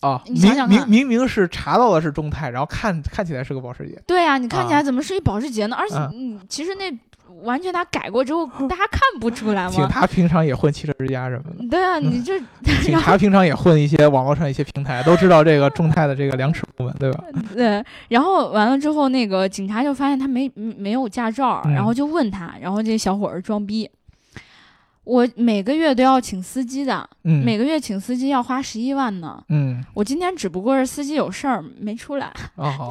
[0.00, 5.74] 啊，你想想明明明明是查到的是众泰，然后看看起来是个保时捷，对啊，你看起啊来怎么是一保时捷呢？
[5.76, 6.88] 而且啊嗯，其实那
[7.42, 9.70] 完全他改过之后， 大家看不出来吗？
[9.70, 11.68] 警察平常也混汽车之家什么的。
[11.68, 12.38] 对啊，你这
[12.82, 17.24] 警察平常也混一些网络上一些平台，都知道这个 众泰的这个量尺部门，对吧？
[17.54, 23.88] 对，然后完了之后，那个警察就发现他没没有驾照，嗯然后就问他，然后这小伙儿装逼。
[25.08, 29.42] 我每个月都要请司机的，嗯每个月请司机要花十一万呢。
[29.48, 32.30] 嗯我今天只不过是司机有事儿没出来。
[32.56, 32.90] 哦，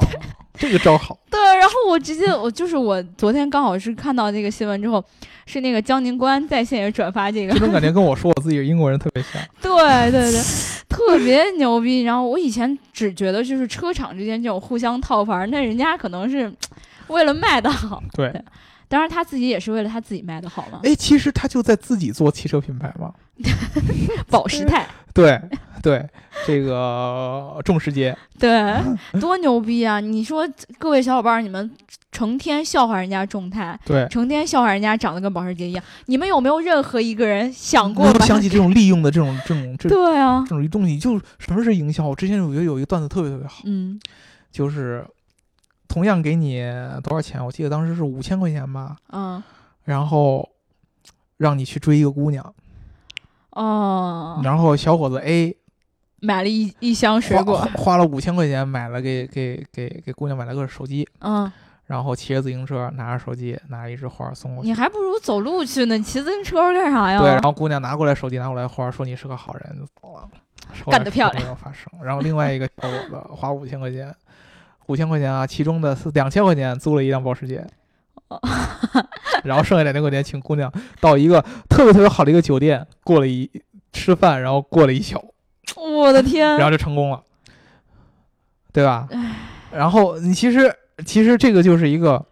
[0.54, 5.02] 这个招好，对，然后我直接我就是我昨天刚好是看到这个新闻之后，
[5.46, 9.40] 是那个江宁官在线也转发这个这，种感觉跟我说我自己是英国人特别像。
[9.62, 10.42] 对对对，
[10.88, 12.02] 特别牛逼。
[12.02, 16.52] 然后我以前只觉得就是车厂之间这种互相套牌儿，那人家可能是
[17.06, 18.42] 为了卖的好，对，
[18.88, 20.80] 当然他自己也是为了他自己卖的好嘛。
[20.82, 23.12] 哎，其实他就在自己做汽车品牌嘛。
[24.28, 24.84] 保时泰，
[25.14, 25.40] 对
[25.80, 26.04] 对，
[26.44, 28.74] 这个众世界， 对，
[29.20, 30.00] 多牛逼啊！
[30.00, 31.70] 你说各位小伙伴儿，你们
[32.10, 42.08] 成天笑话人家众泰，对，成天笑话人家长得跟保时捷一样，你们有没有任何一个人想过想起这种利用的这种这种这对啊这，种东西，就什么是营销？
[42.08, 44.00] 我之前有觉得有一个段子特别特别好，嗯
[44.50, 45.06] 就是
[45.88, 46.62] 同样给你
[47.02, 47.44] 多少钱？
[47.44, 49.42] 我记得当时是五千块钱吧，嗯
[49.84, 50.48] 然后
[51.38, 52.54] 让你去追一个姑娘，
[53.50, 55.56] 哦，然后小伙子 A
[56.20, 61.50] 买了一一箱水果，花了五千块钱买了给给给给姑娘买了个手机，嗯，
[61.86, 64.74] 然后骑着自行车拿着手机拿着一枝花送过去你。
[64.74, 67.18] 还不如走路去呢，你骑自行车干啥呀？
[67.20, 70.28] 对，然后姑娘拿过来手机，拿过来花，说你是个好人，就走了。
[70.90, 71.90] 干得漂亮没有发生。
[72.02, 74.14] 然后另外一个小伙子花五千块钱，
[74.88, 77.66] 五千块钱啊，其中的两千块钱租了一辆保时捷，
[78.28, 78.38] 哦。
[79.44, 80.70] 然后剩下两千块钱请姑娘
[81.00, 83.48] 到一个特别特别好的一个酒店过了一
[83.92, 85.32] 吃饭，然后过了一宿，
[85.76, 87.22] 我的天，然后就成功了，
[88.72, 89.08] 对吧？
[89.72, 90.74] 然后你其实
[91.06, 92.26] 其实这个就是一个。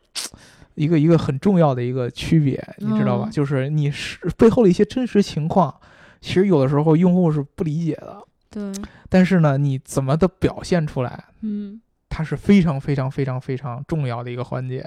[0.78, 3.24] 一个一个很重要的一个区别，你知道吧？
[3.26, 3.30] 嗯。
[3.30, 5.74] 就是你是背后的一些真实情况，
[6.20, 8.70] 其实有的时候用户是不理解的，对，
[9.09, 14.80] 但是呢，你怎么的表现出来，嗯，它是非常非常非常非常重要的一个环节，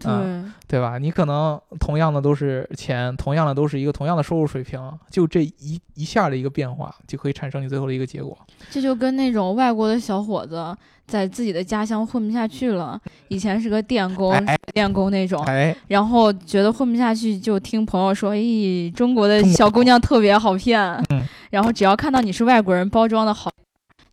[0.00, 0.98] 对，嗯对吧？
[0.98, 4.80] 你可能同样的都是钱，同样的都是一个同样的收入水平，
[5.10, 8.36] 就这一一下的一个变化，就可以产生你最后的一个结果。
[8.70, 10.76] 这就跟那种外国的小伙子
[11.06, 14.34] 在自己的家乡混不下去了，以前是个电工，
[14.74, 20.80] 电工那种，哎，然后觉得混不下去，就听朋友说，哎，中国的小姑娘特别好骗，
[21.10, 23.50] 嗯然后只要看到你是外国人，包装的好。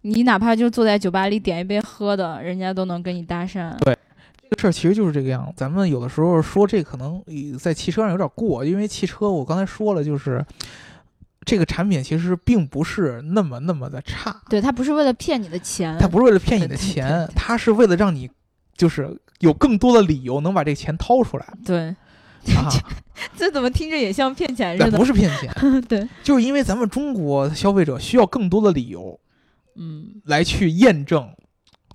[0.03, 3.75] 你哪怕就坐在酒吧里点一杯喝的，人家都能跟你搭讪。
[3.79, 3.97] 对
[4.41, 5.53] 这个事儿其实就是这个样子。
[5.57, 10.45] 咱们有的时候说这可能呃在汽车上有点过，因为汽车我刚才说了，就是
[11.45, 18.29] 这个产品其实并不是那么那么的差，对它不是为了骗你的钱，它不是为了骗你的钱对对，它是为了让你
[18.75, 21.95] 就是有更多的理由能把这个钱掏出来对，
[22.55, 22.69] 啊。
[23.37, 24.97] 这怎么听着也像骗钱似的？
[24.97, 29.17] 不是骗钱， 对，就是因为咱们中国消费者需要更多的理由
[29.75, 31.29] 嗯，来去验证，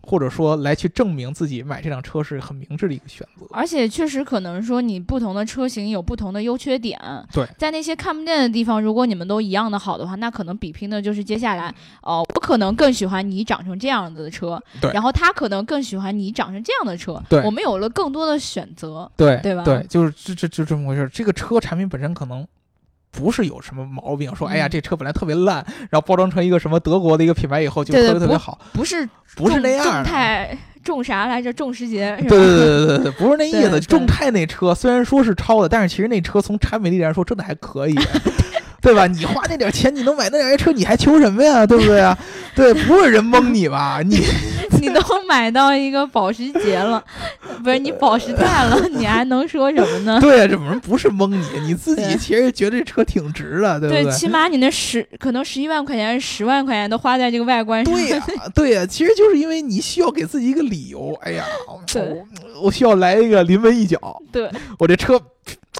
[0.03, 3.47] 或者说来去证明自己买这辆车是很明智的一个选择。
[3.51, 6.99] 而且确实可能说你不同的车型有不同的优缺点。
[7.33, 19.11] 对，在那些看不见的地方，如果你们都一样的好的话，那可能比拼的就是接下来，哦、我可能更喜欢你长成这样子的车，对然后他可能更喜欢你长成这样的车，对我们有了更多的选择。
[19.16, 21.09] 对对吧对，就是这这就这么回事儿。
[21.11, 22.47] 这个车产品本身可能。
[23.11, 30.04] 不是有什么毛病，说哎呀，嗯这车本来特别烂，然后包装成一个什么德国的一个品牌以后就特别特别好，不是不是那样众的。
[30.04, 31.52] 泰众啥来着？
[31.52, 32.16] 众时捷？
[32.20, 33.80] 对对对对对对，不是那意思。
[33.80, 37.94] 众泰那车虽然说是抄的，但是其实那车从产品力来说真的还可以。
[38.81, 39.07] 对吧？
[39.07, 41.66] 你花那点钱，你能买那两台车，你还求什么呀？
[41.66, 42.16] 对不对啊？
[42.55, 44.01] 对，不是人蒙你吧？
[44.05, 44.20] 你
[44.81, 47.03] 你都买到一个保时捷了，
[47.64, 50.18] 不是你保时泰了，你还能说什么呢？
[50.22, 54.12] 对啊，这种人不是蒙你，你自己其实觉得这车挺值的，对不对？
[54.12, 57.93] 起码你那十可能十一万块钱、十万块钱都花在这个外观上。
[57.95, 61.18] 对呀、对呀、其实就是因为你需要给自己一个理由。
[61.22, 63.99] 哎呀，我我需要来一个临门一脚，
[64.31, 64.49] 对
[64.79, 65.20] 我这车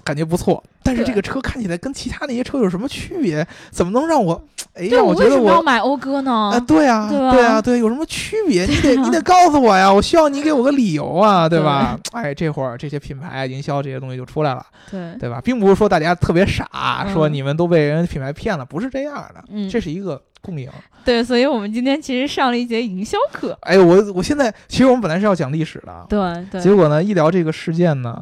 [0.03, 3.45] 感觉不错，但是这个车看起来跟其他那些车有什么区别？
[3.71, 4.41] 怎么能让我
[4.73, 6.31] 哎，让我觉得我为什么要买讴歌呢？
[6.53, 8.65] 啊，对啊，对啊，对，有什么区别？
[8.69, 11.99] 你得啊你得告诉我呀，我需要你给我个理由啊，对吧？
[12.13, 15.41] 哎，这会儿这些品牌营销这些东西就出来了，对，对吧？
[15.43, 20.69] 并不是说大家特别傻，嗯说你们都被人品牌骗了，不是这样的，嗯这是一个共赢。
[21.03, 23.57] 对，所以我们今天其实上了一节营销课。
[23.61, 28.21] 哎，我我现在其实我们本来是要讲历史的，对对，结果呢，一聊这个事件呢，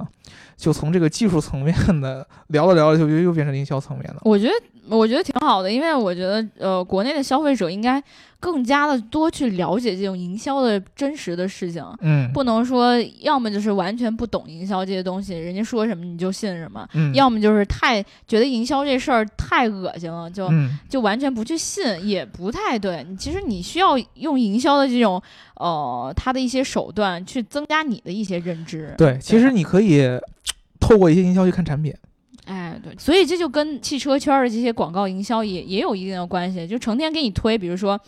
[0.57, 4.19] 就从这个技术层面的聊着聊着就又又变成营销层面了。
[4.23, 4.53] 我觉得
[4.89, 8.03] 我觉得挺好的，因为我觉得呃，国内的消费者应该
[8.39, 23.03] 更加的多去了解这种营销的真实的事情，嗯，不能说要么就是完全不懂营销这些东西，人家说什么你就信什么，嗯，要么就是太觉得营销这事儿太恶心了，就、嗯就完全不去信，也不太对。
[23.09, 25.19] 你其实你需要用营销的这种
[25.55, 28.93] 呃，它的一些手段去增加你的一些认知。
[28.99, 30.03] 对，其实你可以
[30.79, 31.91] 透过一些营销去看产品。
[32.45, 37.99] 哎，对，所以这就跟汽车圈儿的这些广告营销也也有一定的关系，就成天给你推，比如说。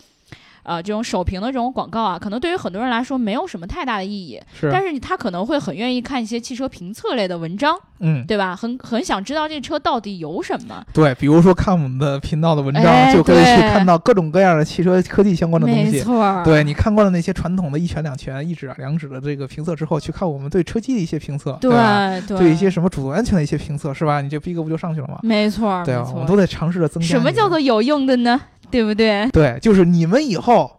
[0.62, 8.54] 呃，这种首屏的这种广告啊，可能对于很多人来说没有什么太大的意义，是，但是他可能会很愿意看一些汽车评测类的文章，嗯，对吧？
[8.54, 10.84] 很很想知道这车到底有什么。
[10.92, 15.92] 对，比如说看我们的频道的文章，哎就可以去看到各种各样的汽车科技相关的东西。
[15.92, 22.10] 没错，对你看惯了那些传统的一拳两拳、一指啊两指的这个评测之后，去看我们对车机的一些评测，对吧？
[22.26, 24.20] 对对一些什么主动安全的一些评测，是吧？
[24.20, 25.18] 你这逼格不就上去了吗？
[25.22, 27.08] 没错儿，对我们都在尝试着增加。
[27.08, 27.60] 什么叫做？
[27.60, 28.40] 有用的呢？
[28.70, 29.28] 对不对？
[29.30, 30.70] 对，就是你们以后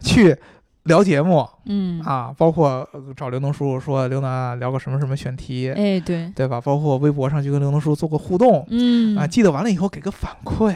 [0.00, 0.36] 去
[0.84, 6.60] 聊节目嗯，啊，包括呃找刘能叔叔说刘能啊聊个什么什么选题，哎，对，对吧？
[6.60, 8.66] 包括微博上去跟刘能叔叔做个互动。
[8.70, 10.74] 嗯啊，记得完了以后给个反馈，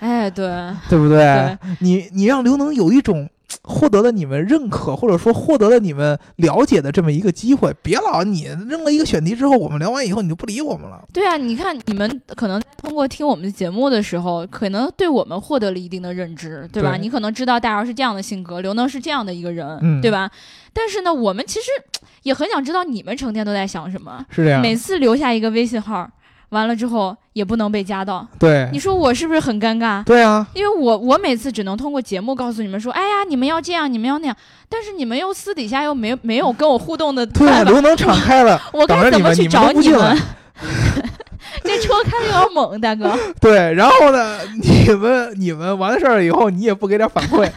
[0.00, 0.46] 哎，对，
[0.88, 1.18] 对不对？
[1.18, 3.28] 对你你让刘能有一种
[3.62, 11.04] 获得了你们认可，或者说获得了你们了解的这么一个机会，别老你扔了一个选题之后，我们聊完以后你就不理我们了。
[11.12, 16.96] 对啊，你看你们可能通过听我们的节目的时候，可能对我们获得了一定的认知，对吧？
[16.96, 20.30] 对你可能知道大姚是这样的性格，刘能是这样的一个人，嗯对吧？
[20.72, 21.66] 但是呢，我们其实
[22.24, 24.24] 也很想知道你们成天都在想什么。
[24.30, 26.10] 是这样，每次留下一个微信号，
[26.48, 30.02] 完了之后也不能被加到，对你说我是不是很尴尬？
[30.04, 34.36] 对啊，因为我我每次只能通过节目告诉你们说，哎呀，你们要这样，你们要那样，
[34.68, 40.16] 但是你们又私底下又没没有跟我互动的对法，刘能敞开了， 我该怎么去找你们？。
[41.64, 43.12] 这车开的有点猛，大哥。
[43.40, 47.48] 对，然后呢，你们你们完事儿以后，你也不给点反馈，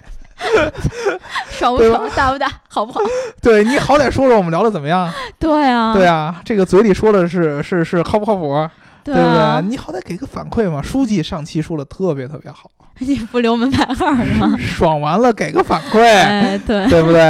[1.50, 3.00] 爽不爽，大不大，好不好？
[3.42, 5.12] 对你好歹说说我们聊的怎么样？
[5.38, 8.68] 对啊，对啊，这个嘴里说的是是是靠不靠谱？
[9.08, 10.82] 对对不啊对？，你好歹给个反馈嘛。
[10.82, 14.56] 书记上期说的特别特别好， 你不留门牌号是吗？
[14.60, 17.22] 爽完了给个反馈，哎，对，对不对？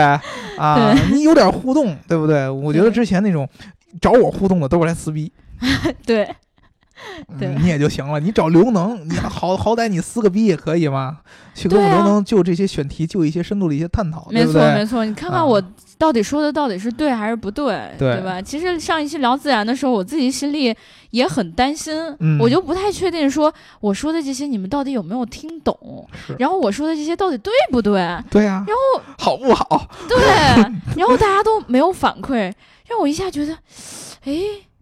[0.58, 2.50] 啊，你有点互动，对不对？
[2.50, 3.48] 我觉得之前那种
[4.02, 5.32] 找我互动的都是来撕逼，
[6.06, 6.28] 对，
[7.60, 8.20] 你也就行了。
[8.20, 11.18] 你找刘能，你好好歹你撕个逼也可以嘛，
[11.54, 14.62] 去跟我刘能就这些选题就一些深度的一些探讨，没对不对？
[14.62, 15.06] 错没错。
[15.06, 15.62] 你看啊看我
[15.98, 18.42] 到底说的到底是对还是不对，对吧？
[18.42, 20.76] 其实上一期聊自然的时候，我自己心里
[21.12, 28.18] 也很担心，嗯我就不太确定说我说的这些你们到底有没有听懂，然后我说的这些到底对不对？
[28.30, 28.64] 对呀。
[28.68, 29.90] 然后好不好？
[30.08, 30.18] 对，
[30.96, 32.54] 然后大家都没有反馈，
[32.88, 33.54] 让我一下觉得，
[34.26, 34.34] 哎，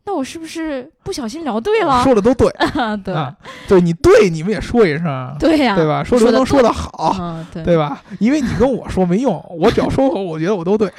[0.08, 2.03] 那我是不是不小心聊对了？
[2.03, 2.47] 说的都对
[3.03, 3.34] 对、啊，
[3.68, 6.03] 对你对，你们也说一声，对呀、对吧？
[6.03, 8.01] 说刘能说的好，嗯，对对吧？
[8.20, 10.91] 因为你跟我说没用，我只要说我，我觉得我都对，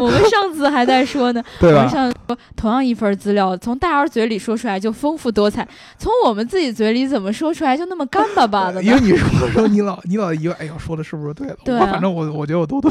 [0.00, 1.78] 我们上次还在说呢，对吧？
[1.78, 5.66] 我们上次说同样一份资料，从大姚嘴里说出来就丰富多彩，
[5.98, 8.82] 从我们自己嘴里怎么说出来就那么干巴巴的？
[8.82, 11.56] 因为你说的时候，你老你老以为，哎呦，说的是不是对的？
[11.64, 12.90] 对啊我反正我我觉得我都对，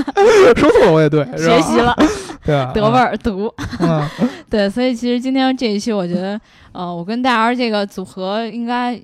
[0.54, 1.96] 说错了我也对，学习了，
[2.44, 2.70] 对啊？
[2.74, 3.52] 得味儿读。
[3.80, 4.08] 嗯，
[4.50, 6.40] 对，所以其实今天这一期，我觉得，
[6.72, 9.00] 呃，我跟大姚这个组合应该。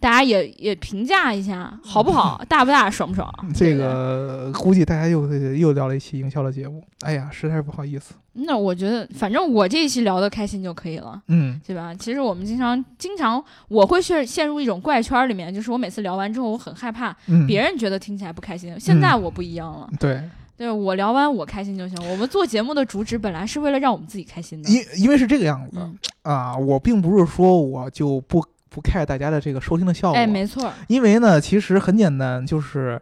[0.00, 3.28] 大家也也评价一下好不好，大不大，爽不爽？
[3.42, 5.26] 嗯这个估计大家又
[5.56, 8.14] 又聊了一期营销的节目，哎呀，实在是不好意思。
[8.34, 11.92] 那我觉得，反正我这一期聊的开心就可以了，嗯，对吧？
[11.92, 18.72] 其实我们经常经常我会陷陷入一种怪圈儿里面，就是我每次聊完之后，我很害怕嗯，别人觉得听起来不开心。
[18.78, 20.22] 现在我不一样了，对
[20.58, 21.96] 对我聊完我开心就行。
[22.10, 24.68] 我们做节目的主旨本来是为了让我们自己开心的。
[24.68, 33.00] 因因为是这个样子、嗯，啊，我并不是说我就不不 care 大家的这个收听的效果，哎，没错，因为呢，其实很简单，就是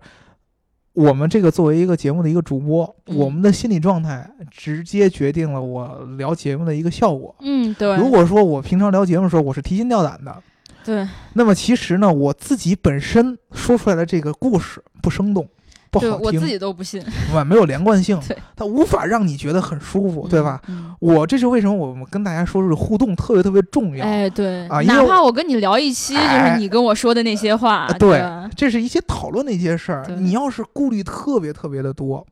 [0.93, 7.35] 我们这个作为一个节目的一个主播，嗯我们的心理状态直接决定了我聊节目的一个效果。
[7.41, 10.43] 嗯，对，如果说我平常聊节目的时候我是提心吊胆的，
[10.85, 15.49] 对那么其实呢，我自己本身说出来的这个故事不生动，
[15.91, 17.03] 不好听，对我自己都不信，
[17.35, 20.61] 啊没有连贯性对，它无法让你觉得很舒服，对吧？
[20.69, 20.95] 嗯？
[21.01, 24.05] 我这是为什么我们跟大家说是互动特别特别重要。
[24.05, 30.05] 哎，对，啊哪怕我跟你聊一期，就是哎你跟我说的那些话，啊对吧这是一些讨论的一些事儿。
[30.19, 32.27] 你要是顾虑特别特别的多，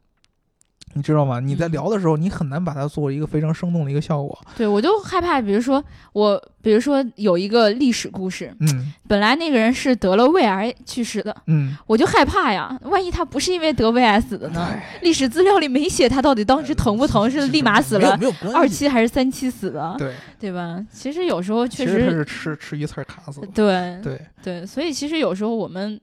[0.95, 1.41] 你知道吗？
[1.41, 4.39] 你在嗯聊的时候，你很难把它做一个非常生动的一个效果。
[4.57, 5.83] 对我就害怕，比如说
[6.13, 14.69] 我，比如说有一个历史故事，嗯本来那个人是得了胃癌去世的，嗯，我就害怕呀，万一他不是因为得胃癌死的呢？
[15.03, 18.19] 历史资料里没写他到底当时疼不疼，是立马死了。
[18.55, 20.85] 二期还是三期死的，对，对吧？
[20.93, 23.47] 其实有时候确其实他，是吃吃鱼刺卡死的。
[23.49, 26.01] 对对，对，所以其实有时候我们，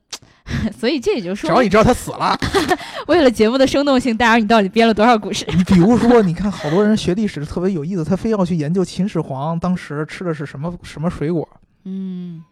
[0.78, 2.38] 所以这也就说，只要你知道他死了，
[3.08, 5.44] 为了节目的生动性，大家你到底编了多少故事？
[5.56, 11.48] 你比如说，你看好多人学历史特别有意思，他非要去研究秦始皇当时吃的是什么什么水果，
[11.84, 12.42] 嗯，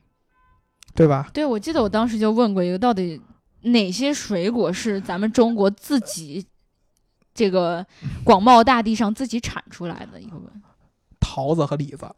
[0.94, 1.28] 对吧？
[1.32, 3.20] 对，我记得我当时就问过一个，到底
[3.62, 6.44] 哪些水果是咱们中国自己
[7.34, 7.86] 这个
[8.24, 10.46] 广袤大地上自己产出来的一个问？
[11.20, 12.10] 桃子和李子，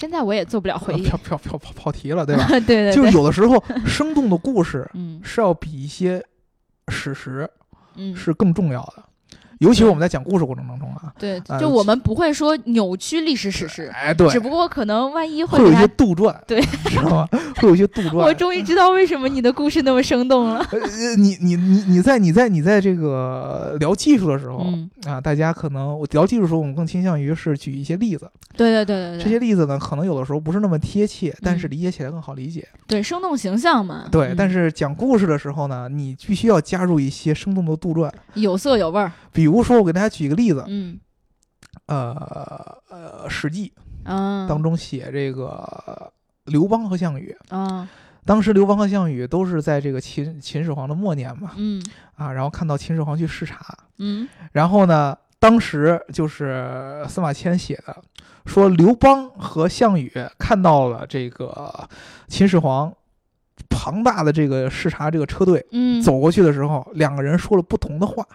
[0.00, 1.02] 现在我也做不了回忆。
[1.10, 2.46] 跑跑跑跑跑题了，对吧？
[2.66, 6.24] 对对就，有的时候生动的故事 嗯是要比一些
[6.88, 7.48] 史实
[7.96, 9.04] 嗯，是更重要的，
[9.60, 15.86] 尤其是我们在讲故事过程当中啊，对，呃就我们不会说扭曲历史史实，哎，对，只不过可能万一会有一些。
[16.00, 17.28] 杜撰，对，知道吗？
[17.60, 18.16] 会有一些杜撰。
[18.16, 20.66] 我终于知道为什么你的故事那么生动了。
[21.18, 28.30] 你你你你在你在你在这个聊技术的时候、嗯，啊，大家可能我聊技术的时候，我们更倾向于是举一些例子。
[28.56, 32.66] 对对对对对，这些例子呢，可能有的时候不是那么贴切，但是嗯理解起来更好理解。
[32.86, 34.06] 对生动形象嘛。
[34.10, 38.10] 对，嗯但是讲故事的时候呢，你必须要加入一些生动的杜撰。
[38.34, 39.12] 有色有味儿。
[39.32, 40.98] 比如说，我给大家举一个例子，嗯。
[41.86, 43.68] 呃呃，《史记》
[44.04, 46.12] 嗯当中写这个
[46.44, 47.36] 刘邦和项羽。
[47.48, 47.88] 啊。
[48.24, 51.82] 当时刘邦和项羽都是在这个秦秦始皇的末年嘛，嗯。
[52.16, 54.28] 啊，然后看到秦始皇去视察，嗯。
[54.52, 57.96] 然后呢，当时就是司马迁写的，
[58.46, 61.88] 说刘邦和项羽看到了这个
[62.26, 62.92] 秦始皇
[63.68, 68.26] 庞大的这个视察这个车队嗯，走过去的时候，两个人说了不同的话。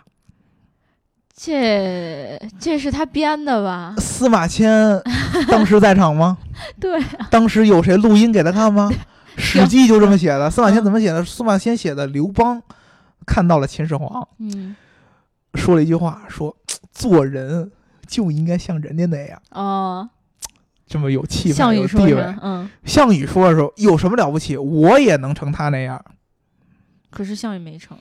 [1.35, 3.93] 这这是他编的吧？
[3.99, 5.01] 司马迁
[5.49, 6.37] 当时在场吗？
[6.79, 6.97] 对，
[7.29, 8.89] 当时有谁录音给他看吗？
[9.37, 10.49] 《史记》就这么写的。
[10.49, 11.23] 司马迁怎么写的？
[11.25, 12.61] 司马迁写的刘邦
[13.25, 14.75] 看到了秦始皇，嗯
[15.55, 16.55] 说了一句话，说
[16.91, 17.69] 做人
[18.07, 20.09] 就应该像人家那样，哦，
[20.87, 22.35] 这么有气项派、有地位。
[22.41, 24.55] 嗯，项羽说的时候有什么了不起？
[24.55, 26.03] 我也能成他那样，
[27.09, 27.97] 可是项羽没成。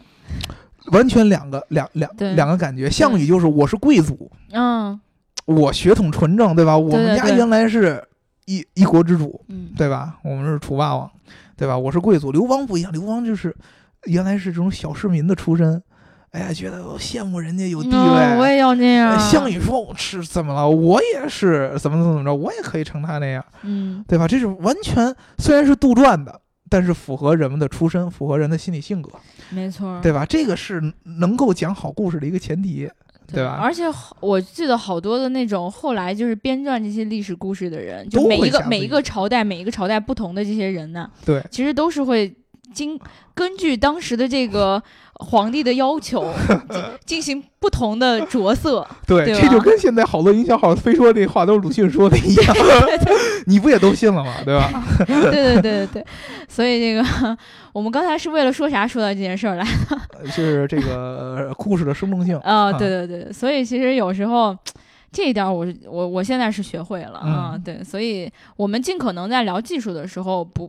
[0.92, 2.90] 完全两个两两两个感觉。
[2.90, 4.98] 项羽就是我是贵族，嗯
[5.46, 6.76] 我血统纯正，对吧？
[6.76, 8.02] 我们家原来是
[8.46, 10.16] 一一国之主，嗯对吧？
[10.24, 11.10] 我们是楚霸王，
[11.56, 11.76] 对吧？
[11.76, 12.32] 我是贵族。
[12.32, 13.54] 刘邦不一样，刘邦就是
[14.04, 15.82] 原来是这种小市民的出身，
[16.30, 17.96] 哎呀，觉得我羡慕人家有地位。
[17.96, 19.10] 嗯我也要那样。
[19.10, 20.68] 呃项羽说：“我是怎么了？
[20.68, 24.26] 我也是怎么怎么怎么着，我也可以成他那样，嗯对吧？
[24.26, 26.40] 这是完全虽然是杜撰的，
[26.70, 29.10] 但是符合人们的出身，符合人的心理性格，
[29.50, 30.24] 没错，对吧？
[30.26, 32.90] 这个是能够讲好故事的一个前提，
[33.26, 33.58] 对吧？
[33.62, 42.34] 而且好我记得好多的那种后来就是编撰这些历史故事的人，就每一个每一个朝代每一个朝代不同的这些人呢，对，其实都是会
[42.74, 42.98] 经
[43.34, 44.82] 根据当时的这个
[45.14, 46.26] 皇帝的要求
[47.06, 48.86] 进行不同的着色。
[49.06, 52.56] 对，对这就跟现在好多营销号非说这话都是鲁迅说的一样，
[53.46, 54.34] 你不也都信了吗？
[54.44, 54.70] 对吧？
[55.06, 56.06] 对对对对对，
[56.48, 57.38] 所以这个
[57.72, 60.26] 我们刚才是为了说啥说到这件事儿来的？
[60.26, 64.56] 就是这个呃故事的生动性啊、啊对对对，所以其实有时候。
[65.16, 70.68] 这一点我是我我现在是学会了啊，嗯对，所以我们尽可能在聊技术的时候不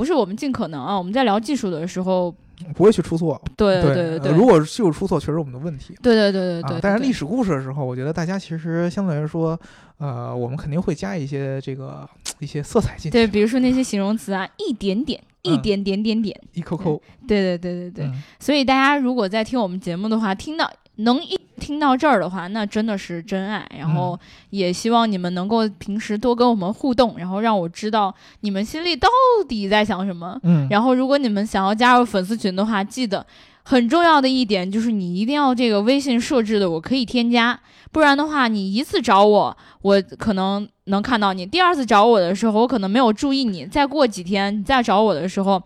[0.00, 2.34] 不是我们尽可能啊，我们在聊技术的时候，
[2.74, 3.38] 不会去出错。
[3.54, 5.94] 对对对对呃如果是有出错，确实我们的问题。
[6.02, 9.60] 对对对对对啊，但是历史史故事的时候，我觉得大家其实相对来说，
[9.98, 20.70] 呃，我们肯定会加一些这个一些色彩进去，对，比如说那些形容词啊，一点点，一嗯点点点点，一扣扣，对对对对对，嗯所以大家如果在听我们节目的话，听到
[21.04, 23.68] 能一听到这儿的话，那真的是真爱。
[23.78, 24.18] 然后嗯。
[24.50, 29.08] 也希望你们能够平时多跟我们互动，然后让我知道你们心里到
[29.48, 30.36] 底在想什么。
[30.42, 33.24] 嗯，然后如果你们想要加入粉丝群的话，记得
[33.62, 37.60] 很重要的一点就是你一定要这个微信设置的我可以添加，
[37.92, 45.62] 不然的话你一次找我，我可能能看到你；第二次找我的时候，我可能没有注意你；再过几天你再找我的时候，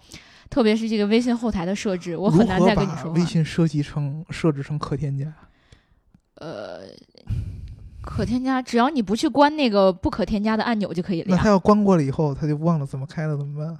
[0.54, 5.26] 特别是这个微信后台的设置，我很难再跟你说微信设计成设置成可添加？
[6.36, 6.82] 呃，
[8.00, 11.26] 可添加，只要你不去关那个不可添加的按钮就可以了。
[11.28, 13.76] 那他要关过了以后，他就忘了怎么开了，怎么办？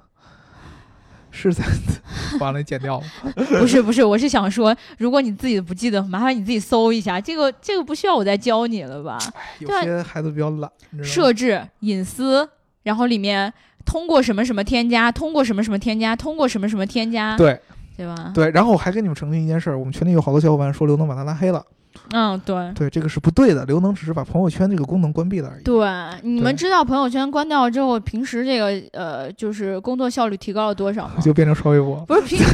[1.31, 1.63] 是在
[2.41, 3.07] 完了剪掉吗？
[3.57, 9.17] 不是不是，我是想说，如果你自己不记得，麻烦你自己搜一下，这个这个不需要我再教你了吧？
[9.59, 10.69] 有些孩子比较懒，
[11.01, 12.49] 设置隐私，
[12.83, 13.53] 然后里面
[13.85, 17.59] 通过什么什么添加，通过什么什么添加，通过什么什么添加，对
[17.95, 18.31] 对吧？
[18.33, 21.63] 对，然后我还跟你们澄清一件事儿，我们群里有好多小伙伴说刘能把他拉黑了，
[22.11, 22.55] 嗯，对。
[22.73, 25.63] 对，这个是不对的，刘能只是把朋友圈这个功能关闭了而已。
[25.63, 25.87] 对，
[26.23, 31.15] 你们知道朋友圈关掉之后，平时这个呃，就是工作效率提高了多少吗？
[31.23, 32.39] 就变成刷微博，不是平，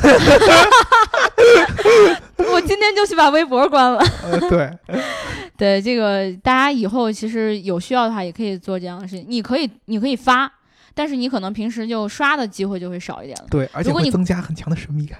[2.53, 4.03] 我今天就去把微博关了。
[4.23, 4.71] 呃，对，
[5.57, 9.25] 对，这个大家以后其实有需要的话，也可以做这样的事情。
[9.27, 10.51] 你可以，你可以发，
[10.93, 13.45] 但是你可能平时就刷的机会就会少一点了。
[13.49, 15.19] 对，而且会增加很强的神秘感，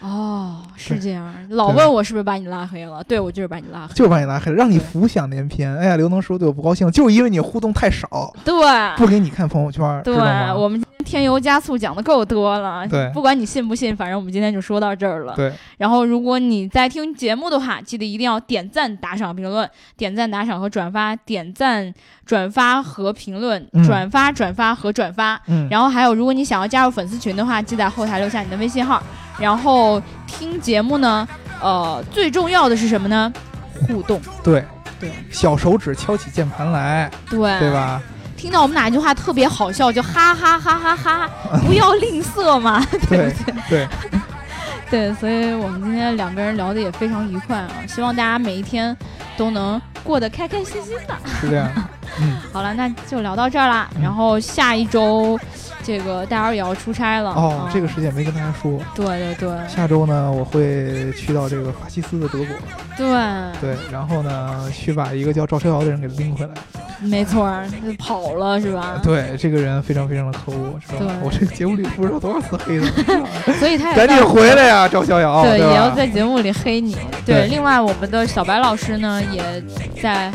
[0.00, 1.34] 哦，是这样。
[1.50, 3.02] 老问我是不是把你拉黑了？
[3.04, 3.94] 对，我就是把你拉黑。
[3.94, 5.76] 就是把你拉黑了，让你浮想联翩。
[5.76, 6.90] 哎呀，刘能是不是对我不高兴？
[6.90, 8.54] 就是因为你互动太少，对，
[8.96, 10.14] 不给你看朋友圈，对？
[10.54, 12.86] 我们今天添油加醋讲的够多了。
[12.86, 15.34] 对不管你信不信，反正我们今天就说到这儿了。
[15.34, 21.92] 对，然后，如果你在听节目的话，记得一定要点赞、打赏、评论，点赞、打赏和转发，点赞、
[22.28, 25.40] 转发和评论，嗯转发、转发和转发。
[25.46, 29.02] 嗯，然后还有，如果你想要加入粉丝群的话，记得在后台留下你的微信号。
[29.38, 31.26] 然后听节目呢，
[31.62, 33.32] 呃，最重要的是什么呢？
[33.86, 34.20] 互动。
[34.44, 34.62] 对
[35.00, 37.72] 对小手指敲起键盘来，对对？
[37.72, 38.02] 吧？
[38.36, 41.30] 听到我们哪句话特别好笑，就哈哈哈哈哈，
[41.66, 42.84] 不要吝啬嘛。
[43.08, 43.88] 对对，对，
[45.20, 48.96] 所以我们今天两个人聊的也非常愉快啊，希望大家每一天
[49.36, 51.16] 都能过得开开心心的。
[51.40, 51.70] 是这样。
[52.20, 53.88] 嗯， 好了，那就聊到这儿啦。
[53.96, 55.38] 嗯然后下一周，
[55.88, 57.30] 这个大姚也要出差了。
[57.30, 58.78] 哦，嗯这个时间没跟大家说。
[58.94, 62.46] 对对对下周呢，我会去到这个法西斯的德国，
[62.94, 63.06] 对，
[63.58, 66.52] 对，然后呢，去把一个叫赵逍遥的人给拎回来。
[67.00, 69.00] 没错儿，就跑了是吧？
[69.02, 70.98] 对，这个人非常非常的可恶，是吧？
[70.98, 76.96] 对我这个节目里不知道多少次黑他， 所以他也赶紧回来呀，赵逍遥，对，吧也要在节目里黑你。
[77.24, 79.42] 对，对另外我们的小白老师呢，也
[80.02, 80.30] 在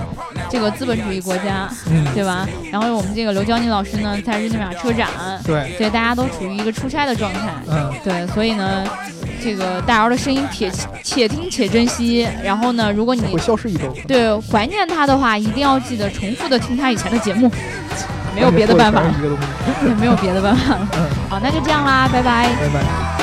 [0.50, 2.48] 这个资本主义国家，嗯，对吧？
[2.72, 5.10] 然后我们这个刘娇妮老师呢，在日内瓦车展，
[5.46, 7.54] 对，所以大家都处于一个出差的状态。
[7.70, 8.86] 嗯，对，所以呢，
[9.42, 10.72] 这个大姚的声音且
[11.04, 12.28] 且听且珍惜。
[12.44, 17.52] 然后呢，如果你会消失一周，对怀念他的话，一定要记得重复的听他以前的节目，
[18.36, 19.86] 没有别的办法了而且，做的全是一个东西。
[19.86, 20.88] 对没有别的办法了。
[20.94, 22.50] 嗯，好，那就这样啦，拜拜。
[22.60, 23.23] 拜拜。